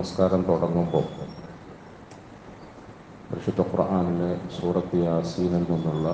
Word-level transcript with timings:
നമസ്കാരം 0.00 0.42
തുടങ്ങുമ്പോൾ 0.42 1.04
പരിശുദ്ധ 3.26 3.60
ഖുർആാനിലെ 3.62 4.30
സൂറത്ത് 4.56 4.98
യാസീനിൽ 5.02 5.64
നിന്നുള്ള 5.70 6.08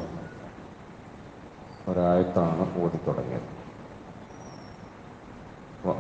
ഒരായത്താണ് 1.89 2.67
ഓടി 2.81 3.01
തുടങ്ങിയത് 3.07 3.51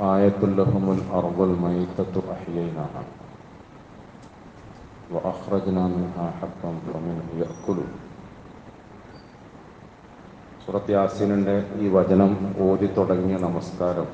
ആയത്തുല്ലഹുമുൽ 0.08 1.02
അർബുൽ 1.18 1.54
മൈത്തത്തു 1.62 2.22
അഹ്യൈനാഹ 2.34 2.94
وأخرجنا 5.12 5.84
منها 5.88 6.26
حبا 6.38 6.70
فمنه 6.84 7.28
يأكلون 7.34 7.90
സൂറത്ത് 10.64 10.92
യാസീനിൻ്റെ 10.92 11.54
ഈ 11.78 11.86
വചനം 11.94 12.30
ഓതി 12.64 12.88
തുടങ്ങിയ 12.96 13.36
നമസ്കാരം 13.44 14.06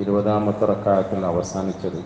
ഇരുപതാമത്തെ 0.00 0.66
റക്കായത്തിൽ 0.66 1.26
അവസാനിച്ചത് 1.26 2.00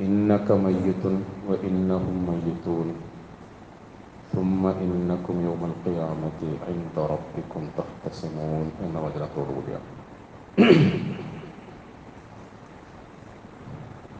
ഇന്നക 0.00 0.52
മയ്യത്തുൻ 0.62 1.16
വ 1.46 1.60
ഇന്നഹും 1.70 2.18
മയ്യത്തൂൻ 2.26 2.88
ثم 4.32 4.62
إنكم 4.78 5.36
يوم 5.40 5.62
القيامة 5.64 6.40
عند 6.66 6.96
ربكم 7.06 7.62
تختصمون 7.78 8.66
എന്ന 8.84 8.96
വചനത്തോടു 9.04 9.50
കൂടിയാണ് 9.56 9.88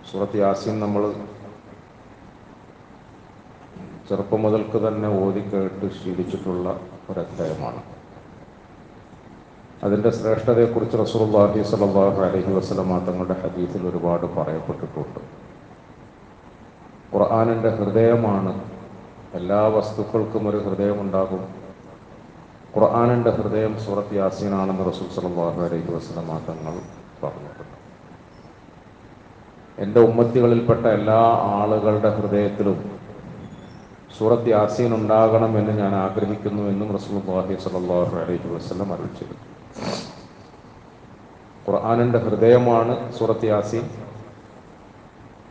സൂറത്ത് 0.09 0.37
യാസീൻ 0.39 0.77
നമ്മൾ 0.81 1.03
ചെറുപ്പം 4.09 4.41
മുതൽക്ക് 4.43 4.79
തന്നെ 4.79 5.09
ഓതി 5.21 5.43
കേട്ട് 5.47 5.89
ശീലിച്ചിട്ടുള്ള 5.99 6.67
ഒരധ്യായമാണ് 7.11 7.81
അതിന്റെ 9.86 10.10
ശ്രേഷ്ഠതയെക്കുറിച്ച് 10.10 10.98
റസൂലുള്ളാഹി 10.98 11.64
സ്വല്ലല്ലാഹു 11.72 12.20
അലഹി 12.28 12.52
വസ്ലമാ 12.58 12.98
തങ്ങളുടെ 13.08 13.36
ഹദീസിൽ 13.42 13.84
ഒരുപാട് 13.90 14.26
പറയപ്പെട്ടിട്ടുണ്ട്. 14.38 15.20
ഖുർആാനിന്റെ 17.14 17.70
ഹൃദയമാണ് 17.70 18.54
എല്ലാ 19.40 19.62
വസ്തുക്കൾക്കും 19.76 20.50
ഒരു 20.50 20.58
ഹൃദയമുണ്ടാകും. 20.58 21.44
ഖുർആാനിന്റെ 22.76 23.32
ഹൃദയം 23.32 23.74
സൂറത്ത് 23.86 24.16
യാസീനാണെന്ന് 24.16 24.86
റസൂൽ 24.92 25.10
സലാഹു 25.18 25.62
അലൈഹി 25.68 25.90
വസ്ലമാ 25.98 26.38
തങ്ങൾ 26.50 26.76
പറഞ്ഞിട്ടുണ്ട്. 27.24 27.76
എന്റെ 29.78 30.00
ഉമ്മത്തികളിൽപ്പെട്ട 30.00 30.86
എല്ലാ 30.98 31.22
ആളുകളുടെ 31.62 32.10
ഹൃദയത്തിലും 32.10 32.78
സൂറത്ത് 34.18 34.50
യാസീൻ 34.50 34.92
ഉണ്ടാകണമെന്ന് 34.96 35.74
ഞാൻ 35.82 35.96
ആഗ്രഹിക്കുന്നു 35.96 36.64
എന്നും 36.74 36.90
റസൂൽ 36.98 37.18
റസൂലുള്ളാഹി 37.18 37.56
സ്വല്ലല്ലാഹു 37.66 38.16
അലൈഹി 38.24 38.50
വസ്ലം 38.56 38.94
അറിയിച്ചിരുന്നു 38.96 39.55
ഖുർആാനിന്റെ 41.70 42.20
ഹൃദയമാണ് 42.20 43.14
സൂറത്ത് 43.14 43.46
യാസീൻ. 43.46 43.90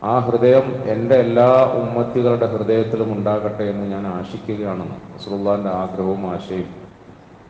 ആ 0.02 0.18
ഹൃദയം 0.18 0.84
എന്റെ 0.84 1.14
എല്ലാ 1.14 1.64
ഉമ്മത്തികളുടെ 1.64 2.46
ഹൃദയത്തിലും 2.46 3.12
ഉണ്ടാകട്ടെ 3.12 3.64
എന്ന് 3.64 3.86
ഞാൻ 3.86 4.06
ആശിക്കുകയാണെന്ന് 4.06 5.18
റസൂലുള്ളാഹിന്റെ 5.18 5.70
ആഗ്രഹവും 5.70 6.32
ആശയും 6.32 6.68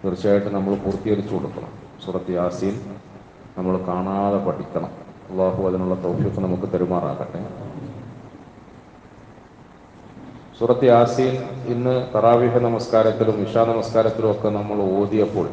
തീർച്ചയായിട്ടും 0.04 0.54
നമ്മൾ 0.54 0.74
പൂർത്തീകരിച്ചു 0.74 1.34
കൊടുക്കണം. 1.34 1.68
സൂറത്ത് 2.04 2.30
യാസീൻ 2.30 2.74
നമ്മൾ 3.58 3.78
കാണാതെ 3.78 4.38
പഠിക്കണം. 4.38 4.90
അള്ളാഹു 5.30 5.68
അതിനുള്ള 5.68 5.94
തൗഫീഖ് 5.94 6.40
നമുക്ക് 6.40 6.72
തരുമാറാകട്ടെ. 6.72 7.40
സൂറത്ത് 10.58 10.84
യാസീൻ 10.84 11.34
ഇന്ന് 11.66 11.94
തറാവിഹ 12.14 12.58
നമസ്കാരത്തിലും 12.58 13.36
ഇഷാ 13.42 13.64
നമസ്കാരത്തിലും 13.64 14.30
ഒക്കെ 14.30 14.48
നമ്മൾ 14.48 14.82
ഓതിയപ്പോൾ 14.82 15.48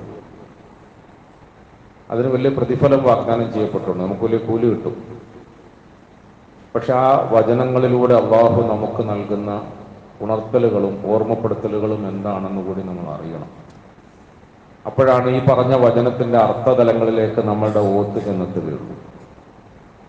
അതിന് 2.11 2.29
വലിയ 2.29 2.51
പ്രതിഫലം 2.51 3.01
വാഗ്ദാനം 3.03 3.49
ചെയ്യപ്പെട്ടുണ്ട് 3.53 4.01
നമുക്ക് 4.03 4.25
വലിയ 4.25 4.41
കൂലി 4.49 4.67
കിട്ടും 4.67 4.97
പക്ഷെ 6.75 6.93
ആ 6.95 7.09
വചനങ്ങളിലൂടെ 7.33 8.15
അള്ളാഹു 8.15 8.61
നമുക്ക് 8.69 9.03
നൽകുന്ന 9.03 9.51
ഉണർത്തലുകളും 10.23 10.95
ഓർമ്മപ്പെടുത്തലുകളും 11.07 12.03
എന്താണെന്ന് 12.09 12.63
കൂടി 12.63 12.83
നമ്മൾ 12.83 13.09
അറിയണം 13.13 13.51
അപ്പോഴാണ് 14.85 15.29
ഈ 15.31 15.41
പറഞ്ഞ 15.47 15.75
വചനത്തിന്റെ 15.85 16.39
അർത്ഥതലങ്ങളിലേക്ക് 16.39 17.43
നമ്മളുടെ 17.43 17.83
ഓത്ത് 17.93 18.19
ചെന്നെത്തുകയുള്ളൂ 18.21 18.97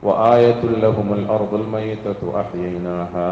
وآية 0.03 0.62
لهم 0.78 1.13
الأرض 1.13 1.53
الميتة 1.53 2.22
أحييناها 2.35 3.28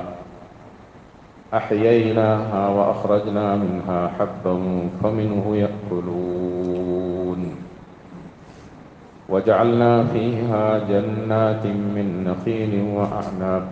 أحييناها 1.51 2.61
وأخرجنا 2.69 3.45
منها 3.55 3.99
حبا 4.09 4.55
فمنه 4.99 5.45
يأكلون 5.55 7.18
وجعلنا 9.29 9.93
فيها 10.05 10.65
جنات 10.81 11.63
من 11.95 12.07
نخيل 12.23 12.73
وأعناب 12.95 13.63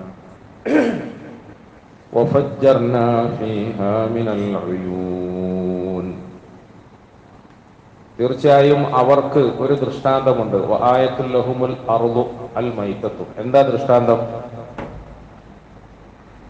وفجرنا 2.13 3.07
فيها 3.31 3.93
من 4.07 4.27
العيون 4.35 6.07
തീർച്ചയായും 8.19 8.81
അവർക്ക് 8.93 9.41
ഒരു 9.63 9.75
ദൃഷ്ടാന്തമുണ്ട് 9.79 10.57
ആയത്തുൽ 10.89 11.29
ലഹുമുൽ 11.35 11.73
അറുതു 11.93 12.23
അൽ 12.59 12.67
മൈത്തത്തു 12.77 13.23
എന്താ 13.41 13.61
ദൃഷ്ടാന്തം 13.69 14.19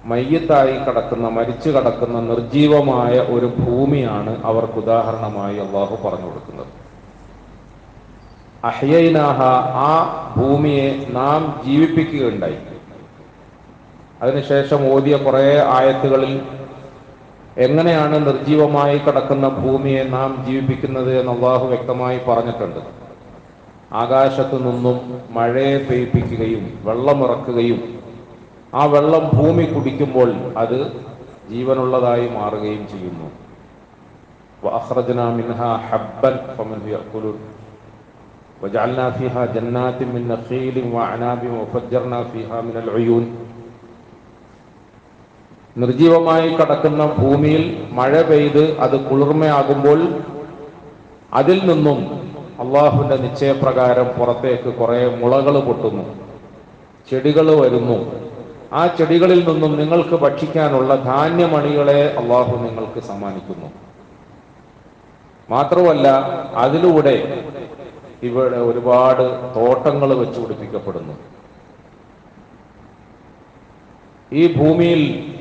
മയ്യത്തായി 0.04 0.76
കടക്കുന്ന 0.86 1.28
മരിച്ചു 1.30 1.70
കടക്കുന്ന 1.70 2.18
നിർജീവമായ 2.22 3.14
ഒരു 3.36 3.50
ഭൂമിയാണ് 3.60 4.34
അവർക്ക് 4.50 4.78
ഉദാഹരണമായി 4.84 5.60
അള്ളാഹു 5.66 5.96
പറഞ്ഞു 6.04 6.28
കൊടുക്കുന്നത് 6.28 6.72
അഹ്യൈനാഹ 8.65 9.43
ആ 9.75 9.91
ഭൂമിയെ 10.37 11.07
നാം 11.11 11.63
ജീവിപ്പിക്കുകയുണ്ടായി. 11.67 12.57
അതിനുശേഷം 14.23 14.93
ഓതിയ 14.93 15.17
കുറെ 15.17 15.65
ആയത്തുകളിൽ 15.67 16.43
എങ്ങനെയാണ് 17.57 18.27
നിർജീവമായി 18.27 18.99
കിടക്കുന്ന 18.99 19.49
ഭൂമിയെ 19.49 20.03
നാം 20.03 20.47
ജീവിപ്പിക്കുന്നത് 20.47 21.21
എന്ന് 21.21 21.33
അള്ളാഹു 21.33 21.67
വ്യക്തമായി 21.67 22.21
പറഞ്ഞിട്ടുണ്ട്. 22.29 22.81
ആകാശത്തു 23.93 24.57
നിന്നും 24.57 25.23
മഴയെ 25.31 25.79
പെയ്പ്പിക്കുകയും 25.79 26.81
വെള്ളമിറക്കുകയും 26.85 27.99
ആ 28.75 28.85
വെള്ളം 28.85 29.31
ഭൂമി 29.35 29.65
കുടിക്കുമ്പോൾ 29.65 30.33
അത് 30.57 30.93
ജീവനുള്ളതായി 31.51 32.29
മാറുകയും 32.29 32.89
ചെയ്യുന്നു. 32.89 33.31
അഹ്റജന 34.69 35.23
മിൻഹ 35.23 35.63
ഹബ്ബൻ 35.63 36.39
وجعلنا 38.62 39.06
فيها 39.12 39.42
جنات 39.48 40.00
من 40.06 40.22
نخيل 40.28 40.76
وأعناب 40.94 41.42
وفجرنا 41.58 42.20
فيها 42.26 42.58
من 42.62 42.76
العيون 42.80 43.26
നിർജീവമായി 45.76 46.48
കിടക്കുന്ന 46.58 47.02
ഭൂമിയിൽ 47.20 47.64
മഴ 47.92 48.14
പെയ്ത് 48.24 48.64
അത് 48.84 48.96
കുളിർമയാകുമ്പോൾ 49.08 50.00
അതിൽ 51.32 51.60
നിന്നും 51.70 52.00
അള്ളാഹുവിന്റെ 52.60 53.18
നിശ്ചയപ്രകാരം 53.24 54.08
പുറത്തേക്ക് 54.18 54.72
കുറെ 54.80 55.00
മുളകൾ 55.22 55.56
പൊട്ടുന്നു 55.68 56.04
ചെടികൾ 57.08 57.48
വരുന്നു 57.62 57.98
ആ 58.74 58.84
ചെടികളിൽ 58.98 59.42
നിന്നും 59.50 59.72
നിങ്ങൾക്ക് 59.82 60.16
ഭക്ഷിക്കാനുള്ള 60.26 60.92
ധാന്യമണികളെ 61.10 62.02
അള്ളാഹു 62.22 62.54
നിങ്ങൾക്ക് 62.66 63.02
സമ്മാനിക്കുന്നു 63.10 63.70
മാത്രമല്ല 65.50 66.08
അതിലൂടെ 66.56 67.16
ഇവിടെ 68.23 68.57
ഒരുപാട് 68.57 69.23
തോട്ടങ്ങൾ 69.57 70.15
വെച്ചു 70.15 70.41
പിടിപ്പിക്കപ്പെടുന്നു. 70.41 71.13
ഈ 74.33 74.57
ഭൂമിയിൽ 74.57 75.33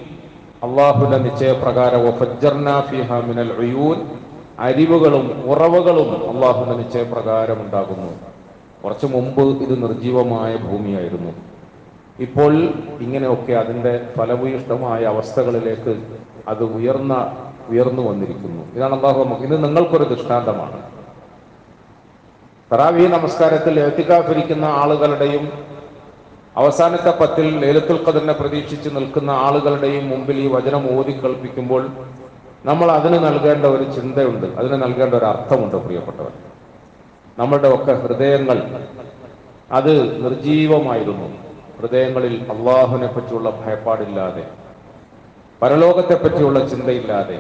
അള്ളാഹുവിന്റെ 0.64 1.18
നിശ്ചയപ്രകാരം 1.18 2.08
അരിവുകളും 4.60 5.44
ഉറവകളും 5.46 6.30
അള്ളാഹുവിന്റെ 6.30 6.84
നിശ്ചയപ്രകാരം 6.84 7.62
ഉണ്ടാകുന്നു. 7.62 8.14
കുറച്ചു 8.84 9.06
മുമ്പ് 9.06 9.42
ഇത് 9.42 9.84
നിർജീവമായ 9.84 10.56
ഭൂമിയായിരുന്നു. 10.56 11.32
ഇപ്പോൾ 12.20 12.54
ഇങ്ങനെയൊക്കെ 13.02 13.54
അതിന്റെ 13.54 14.10
ഫലഭൂയിഷ്ടമായ 14.18 15.04
അവസ്ഥകളിലേക്ക് 15.04 16.04
അത് 16.48 16.64
ഉയർന്ന 16.64 17.38
ഉയർന്നു 17.70 18.10
വന്നിരിക്കുന്നു. 18.10 18.74
ഇതാണ് 18.76 18.96
അള്ളാഹു 18.96 19.24
നമുക്ക് 19.24 19.42
ഇത് 19.42 19.64
നിങ്ങൾക്കൊരു 19.64 20.04
ദൃഷ്ടാന്തമാണ്. 20.04 20.87
തറാവി 22.72 23.06
നമസ്കാരത്തിൽ 23.08 23.80
എത്തിക്കാഫിരിക്കുന്ന 23.80 24.66
ആളുകളുടെയും 24.66 25.52
അവസാനത്തെ 26.58 27.12
പത്തിൽ 27.20 27.60
ലേലത്തുൽ 27.60 28.06
ഖദറിനെ 28.08 28.34
പ്രതീക്ഷിച്ച് 28.34 28.90
നിൽക്കുന്ന 28.90 29.32
ആളുകളുടെയും 29.32 30.10
മുമ്പിൽ 30.10 30.38
ഈ 30.40 30.48
വചനം 30.48 31.00
ഓതി 31.00 31.12
കൽപ്പിക്കുമ്പോൾ 31.12 31.90
നമ്മൾ 32.66 32.92
അതിന് 32.92 33.14
നൽകേണ്ട 33.14 33.66
ഒരു 33.66 33.84
ചിന്തയുണ്ട്. 33.84 34.46
അതിന് 34.60 34.84
നൽകേണ്ട 34.84 35.14
ഒരു 35.14 35.26
അർത്ഥമുണ്ട് 35.26 35.76
പ്രിയപ്പെട്ടവർ. 35.76 36.32
നമ്മളുടെ 37.38 37.70
ഒക്കെ 37.76 37.94
ഹൃദയങ്ങൾ 37.94 38.60
അത് 39.72 40.24
നിർജീവമായിരുന്നു. 40.24 41.28
ഹൃദയങ്ങളിൽ 41.80 42.46
അള്ളാഹുവിനെ 42.52 43.08
പറ്റിയുള്ള 43.08 43.50
ഭയപ്പാടില്ലാതെ 43.50 44.44
പരലോകത്തെ 45.62 46.16
പറ്റിയുള്ള 46.16 46.68
ചിന്തയില്ലാതെ 46.68 47.38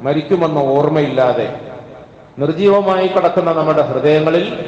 മരിക്കുമെന്ന 0.00 0.58
ഓർമ്മയില്ലാതെ 0.58 1.46
നിർജീവമായി 2.38 3.06
കിടക്കുന്ന 3.06 3.52
നമ്മുടെ 3.52 3.82
ഹൃദയങ്ങളിൽ 3.82 4.64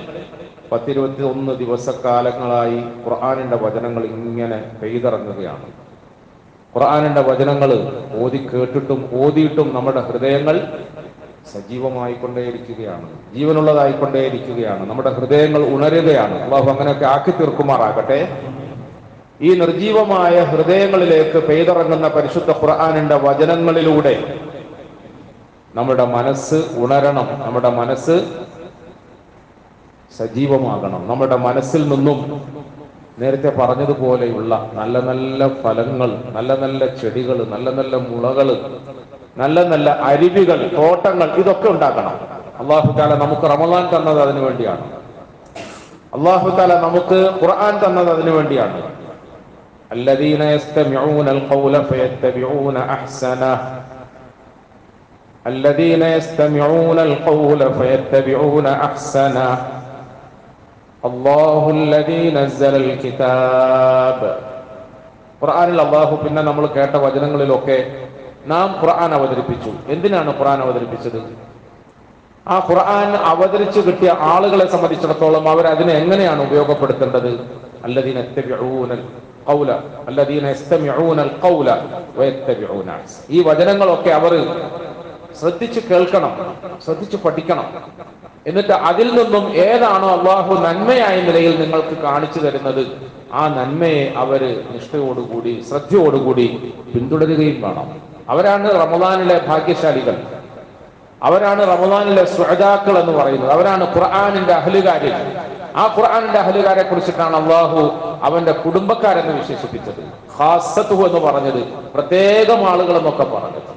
പത്തിരുപത്തി 0.72 1.22
ഒന്ന് 1.22 1.52
ദിവസക്കാലങ്ങളായി 1.52 2.76
ഖുർആാനിന്റെ 2.76 3.56
വചനങ്ങൾ 3.56 4.04
ഇങ്ങനെ 4.04 4.64
പെയ്തിറങ്ങുകയാണ്. 4.82 5.62
ഖുർആാനിന്റെ 6.76 7.20
വചനങ്ങൾ 7.20 7.92
ഓതി 8.20 8.48
കേട്ടിട്ടും 8.54 9.10
ഓതിയിട്ടും 9.12 9.74
നമ്മുടെ 9.74 10.00
ഹൃദയങ്ങൾ 10.00 10.72
സജീവമായിക്കൊണ്ടേയിരിക്കുകയാണ്. 11.52 13.08
ജീവനുള്ളതായിക്കൊണ്ടേയിരിക്കുകയാണ്. 13.34 14.90
നമ്മുടെ 14.90 15.10
ഹൃദയങ്ങൾ 15.10 15.74
ഉണരുകയാണ്. 15.74 16.42
അള്ളാഹു 16.42 16.70
അങ്ങനെയൊക്കെ 16.70 17.04
ആക്കി 17.04 17.30
തീർക്കുമാറാകട്ടെ. 17.30 18.42
ഈ 19.40 19.54
നിർജീവമായ 19.54 20.40
ഹൃദയങ്ങളിലേക്ക് 20.40 21.46
പെയ്തിറങ്ങുന്ന 21.46 22.08
പരിശുദ്ധ 22.08 22.50
ഖുർആാനിന്റെ 22.50 23.16
വചനങ്ങളിലൂടെ 23.16 24.35
നമ്മുടെ 25.75 26.05
മനസ്സ് 26.13 26.57
ഉണരണം 26.77 27.27
നമ്മുടെ 27.43 27.69
മനസ്സ് 27.71 28.15
സജീവമാകണം 30.11 31.01
നമ്മുടെ 31.07 31.37
മനസ്സിൽ 31.39 31.83
നിന്നും 31.89 32.17
നേരത്തെ 33.17 33.49
പറഞ്ഞതുപോലെയുള്ള 33.59 34.53
നല്ല 34.73 34.99
നല്ല 35.01 35.47
ഫലങ്ങൾ 35.63 36.09
നല്ല 36.33 36.51
നല്ല 36.55 36.85
ചെടികൾ 36.95 37.37
നല്ല 37.45 37.69
നല്ല 37.71 37.95
മുളകൾ 38.05 38.49
നല്ല 39.37 39.63
നല്ല 39.67 39.89
അരുവികൾ 40.03 40.59
തോട്ടങ്ങൾ 40.75 41.29
ഇതൊക്കെ 41.37 41.67
ഉണ്ടാക്കണം 41.69 42.15
അള്ളാഹു 42.59 42.89
താല 42.97 43.15
നമുക്ക് 43.15 43.45
റമദാൻ 43.45 43.85
തന്നത് 43.93 44.19
അതിനു 44.21 44.41
വേണ്ടിയാണ് 44.41 44.85
അള്ളാഹു 46.13 46.49
താല 46.57 46.73
നമുക്ക് 46.79 47.19
ഖുർആൻ 47.41 47.75
തന്നത് 47.83 48.11
അതിനു 48.15 48.33
വേണ്ടിയാണ് 48.37 48.79
الذين 49.91 50.41
يستمعون 50.55 51.27
القول 51.29 51.75
فيتبعون 51.83 52.77
احسنه 52.95 53.53
الذين 55.45 56.03
يستمعون 56.15 56.99
القول 57.01 57.61
فيتبعون 57.73 58.65
احسنه 58.87 59.51
الله 61.03 61.63
الذي 61.77 62.23
نزل 62.31 62.73
الكتاب 62.83 64.19
ഖുർആനിൽ 65.41 65.79
അള്ളാഹു 65.85 66.13
പിന്നെ 66.23 66.41
നമ്മൾ 66.49 66.63
കേട്ട 66.75 66.93
വചനങ്ങളിലൊക്കെ 67.05 67.77
നാം 68.47 68.67
ഖുർആൻ 68.81 69.11
അവതരിപ്പിച്ചു 69.17 69.71
എന്തിനാണ് 69.93 70.29
ഖുർആൻ 70.39 70.59
അവതരിപ്പിച്ചത് 70.65 71.17
ആ 72.45 72.55
ഖുർആൻ 72.67 73.09
അവതരിച്ചു 73.31 73.79
കിട്ടിയ 73.87 74.09
ആളുകളെ 74.33 74.65
സംബന്ധിച്ചിടത്തോളം 74.75 75.45
അവർ 75.53 75.65
അതിനെ 75.73 75.93
എങ്ങനെയാണ് 76.01 76.41
ഉപയോഗപ്പെടുത്തേണ്ടത് 76.47 77.31
അല്ലദീന 77.87 78.17
യത്തബിഊനൽ 78.23 79.01
ഖൗല 79.47 79.69
അല്ലദീന 80.09 80.45
യസ്തമിഊനൽ 80.53 81.31
ഖൗല 81.43 81.67
വയത്തബിഊന 82.17 82.87
അഹ്സന. 82.97 83.21
ഈ 83.35 83.39
വചനങ്ങളൊക്കെ 83.47 84.11
അവർ 84.19 84.33
ശ്രദ്ധിച്ച് 85.40 85.80
കേൾക്കണം 85.80 86.54
ശ്രദ്ധിച്ച് 86.84 87.16
പഠിക്കണം. 87.16 87.66
എന്നിട്ട് 88.46 88.72
അതിൽ 88.72 89.22
നിന്നും 89.22 89.54
ഏതാണോ 89.54 90.08
അള്ളാഹു 90.18 90.54
നന്മയായ 90.54 91.20
നിലയിൽ 91.20 91.60
നിങ്ങൾക്ക് 91.60 92.02
കാണിച്ചു 92.02 92.38
തരുന്നത് 92.38 92.86
ആ 93.32 93.48
നന്മയെ 93.48 94.12
അവർ 94.16 94.64
നിഷ്ഠയോടുകൂടി 94.70 95.64
ശ്രദ്ധയോടുകൂടി 95.68 96.74
പിന്തുടരുകയും 96.94 97.60
വേണം. 97.60 98.00
അവരാണ് 98.28 98.70
റമദാനിലെ 98.70 99.40
ഭാഗ്യശാലികൾ. 99.48 100.16
അവരാണ് 101.22 101.62
റമദാനിലെ 101.68 102.24
സ്വജാക്കൾ 102.24 102.98
എന്ന് 102.98 103.12
പറയുന്നത്. 103.12 103.50
അവരാണ് 103.50 103.94
ഖുർആാനിന്റെ 103.94 104.52
അഹലുകാരിൽ. 104.52 105.12
ആ 105.76 105.94
ഖുർആാനിന്റെ 105.98 106.38
അഹലുകാരെ 106.38 106.82
കുറിച്ചിട്ടാണ് 106.82 107.36
അള്ളാഹു 107.36 107.90
അവന്റെ 108.22 108.52
കുടുംബക്കാരെന്ന് 108.52 109.40
വിശേഷിപ്പിച്ചത്. 109.40 110.02
ഹാസത്തു 110.38 110.94
എന്ന് 110.94 111.20
പറഞ്ഞത് 111.20 111.64
പ്രത്യേകം 111.94 112.70
ആളുകൾ 112.70 112.96
എന്നൊക്കെ 112.96 113.24
പറഞ്ഞത്. 113.24 113.75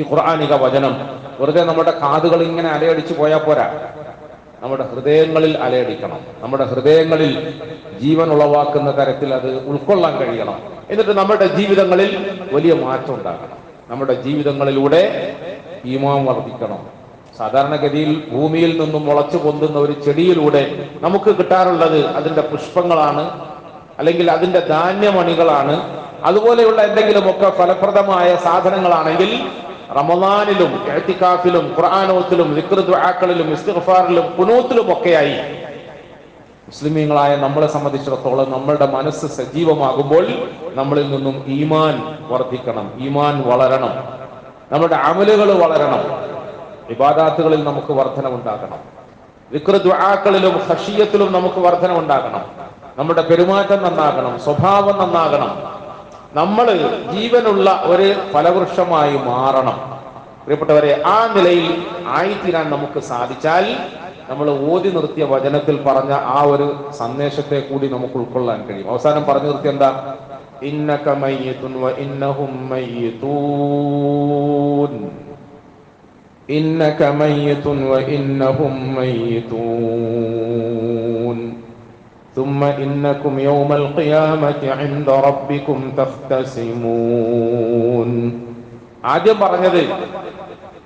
ഈ 0.00 0.04
ഖുർആാനിക 0.10 0.52
വചനം. 0.54 0.94
വെറുതെ 1.40 1.64
നമ്മുടെ 1.64 1.90
കാതുകൾ 1.90 2.42
ഇങ്ങനെ 2.42 2.68
അലയടിച്ചു 2.68 3.14
പോയാൽ 3.14 3.38
പോരാ. 3.38 3.66
നമ്മുടെ 4.62 4.84
ഹൃദയങ്ങളിൽ 4.92 5.58
അലയടിക്കണം. 5.58 6.20
നമ്മുടെ 6.40 6.64
ഹൃദയങ്ങളിൽ 6.64 7.32
ജീവൻ 8.02 8.32
ഉളവാക്കുന്ന 8.32 8.90
തരത്തിൽ 8.98 9.34
അത് 9.34 9.50
ഉൾക്കൊള്ളാൻ 9.66 10.16
കഴിയണം. 10.16 10.58
എന്നിട്ട് 10.90 11.10
നമ്മുടെ 11.10 11.46
ജീവിതങ്ങളിൽ 11.46 12.10
വലിയ 12.52 12.74
മാറ്റം 12.74 13.14
ഉണ്ടാകണം. 13.14 13.58
നമ്മുടെ 13.90 14.14
ജീവിതങ്ങളിലൂടെ 14.14 15.02
ഈമാം 15.84 16.26
വർദ്ധിക്കണം. 16.26 16.80
സാധാരണഗതിയിൽ 17.38 18.10
ഭൂമിയിൽ 18.32 18.80
നിന്നും 18.80 19.06
മുളച്ചു 19.06 19.36
പൊന്തുന്ന 19.36 19.78
ഒരു 19.78 19.92
ചെടിയിലൂടെ 19.92 20.88
നമുക്ക് 21.02 21.30
കിട്ടാറുള്ളത് 21.38 22.06
അതിന്റെ 22.06 22.42
പുഷ്പങ്ങളാണ് 22.42 23.24
അല്ലെങ്കിൽ 23.98 24.30
അതിന്റെ 24.30 24.60
ധാന്യമണികളാണ് 24.60 25.74
അതുപോലെയുള്ള 26.24 26.82
എന്തെങ്കിലുമൊക്കെ 26.82 27.50
ഫലപ്രദമായ 27.50 28.36
സാധനങ്ങളാണെങ്കിൽ 28.36 29.30
റമദാനിലും 29.96 30.92
എഴുത്തിക്കാഫിലും 30.92 31.74
ഖുർആാനോത്തിലും 31.78 32.54
വിക്രദ്വാക്കളിലും 32.54 33.52
ഇസ്തിഫാറിലും 33.52 34.36
കുനൂത്തിലും 34.36 34.92
ഒക്കെയായി. 34.92 35.60
മുസ്ലിമീങ്ങളായ 36.68 37.36
നമ്മളെ 37.36 37.66
സംബന്ധിച്ചിടത്തോളം 37.66 38.50
നമ്മളുടെ 38.50 38.86
മനസ്സ് 38.86 39.26
സജീവമാകുമ്പോൾ 39.26 40.26
നമ്മളിൽ 40.74 41.10
നിന്നും 41.10 41.44
ഈമാൻ 41.46 42.18
വർദ്ധിക്കണം 42.28 42.92
ഈമാൻ 43.00 43.42
വളരണം. 43.42 43.90
നമ്മുടെ 44.72 44.94
അമലുകൾ 44.94 45.52
വളരണം. 45.52 46.04
വിവാദാത്തുകളിൽ 46.88 47.64
നമുക്ക് 47.64 47.92
വർധനമുണ്ടാകണം. 47.92 48.78
വിക്രദ്വാക്കളിലും 49.52 50.58
ഹഷിയത്തിലും 50.58 51.32
നമുക്ക് 51.32 51.60
വർധനമുണ്ടാകണം. 51.60 52.40
നമ്മുടെ 52.98 53.22
പെരുമാറ്റം 53.22 53.82
നന്നാകണം 53.82 54.38
സ്വഭാവം 54.38 54.98
നന്നാകണം. 54.98 55.79
നമ്മൾ 56.34 56.78
ജീവനുള്ള 57.14 57.82
ഒരു 57.84 58.14
ഫലവൃക്ഷമായി 58.32 59.18
മാറണം. 59.26 60.00
പ്രിയപ്പെട്ടവരെ 60.44 61.02
ആ 61.06 61.32
നിലയിൽ 61.36 61.84
ആയിത്തീരാൻ 62.06 62.70
നമുക്ക് 62.70 63.00
സാധിച്ചാൽ 63.00 63.76
നമ്മൾ 64.30 64.50
ഓതി 64.50 64.88
നിർത്തിയ 64.88 65.24
വചനത്തിൽ 65.24 65.82
പറഞ്ഞ 65.86 66.12
ആ 66.12 66.42
ഒരു 66.42 66.90
സന്ദേശത്തെ 66.90 67.60
കൂടി 67.60 67.88
നമുക്ക് 67.88 68.14
ഉൾക്കൊള്ളാൻ 68.14 68.68
കഴിയും. 68.68 68.90
അവസാനം 68.90 69.24
പറഞ്ഞു 69.24 69.46
നിർത്തി 69.46 69.68
എന്താ? 69.68 70.16
ഇന്നക 70.62 71.22
മയ്യിത്തുൻ 71.22 71.82
വ 71.82 71.98
ഇന്നഹും 71.98 72.70
മയ്യിത്തൂൻ 78.96 81.59
ثم 82.35 82.63
إنكم 82.85 83.33
يوم 83.41 83.73
القيامة 83.73 84.71
عند 84.71 85.09
ربكم 85.27 85.91
تختصمون 85.97 88.09
ആദ്യം 89.05 89.39
പറഞ്ഞത് 89.39 89.89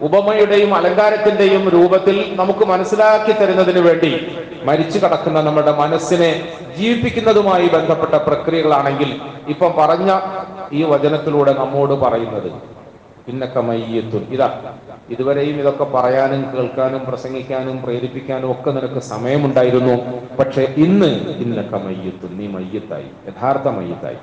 ഉപമയുടെയും 0.02 0.76
അലങ്കാരത്തിന്റെയും 0.76 1.70
രൂപത്തിൽ 1.70 2.36
നമുക്ക് 2.36 2.66
മനസ്സിലാക്കി 2.66 3.32
തരുന്നതിന് 3.32 3.80
വേണ്ടി 3.80 4.28
മരിച്ചു 4.66 4.98
കിടക്കുന്ന 4.98 5.42
നമ്മുടെ 5.42 5.72
മനസ്സിനെ 5.72 6.44
ജീവിപ്പിക്കുന്നതുമായി 6.78 7.68
ബന്ധപ്പെട്ട 7.68 8.28
പ്രക്രിയകളാണെങ്കിൽ 8.28 9.22
ഇപ്പം 9.48 9.74
പറഞ്ഞ 9.78 10.20
ഈ 10.72 10.84
വചനത്തിലൂടെ 10.84 11.54
നമ്മോട് 11.54 11.94
പറയുന്നത് 11.94 12.73
ഇന്നക്ക 13.28 13.58
മയ്യത്തുൻ 13.66 14.24
ഇതാ 14.36 14.48
ഇതുവരെയും 15.10 15.58
ഇതൊക്കെ 15.62 15.86
പറയാനും 15.94 16.42
കേൾക്കാനും 16.52 17.02
പ്രസംഗിക്കാനും 17.08 17.76
പ്രേരിപ്പിക്കാനും 17.84 18.50
ഒക്കെ 18.54 18.70
നിനക്ക് 18.76 19.02
സമയമുണ്ടായിരുന്നു 19.10 19.96
പക്ഷെ 20.40 20.64
ഇന്ന് 20.84 21.10
ഇന്നക്ക 21.44 21.74
മയ്യത്തുൻ 21.86 22.34
നീ 22.40 22.48
മയ്യത്തായി 22.56 23.10
യഥാർത്ഥ 23.30 23.68
മയ്യത്തായി 23.78 24.20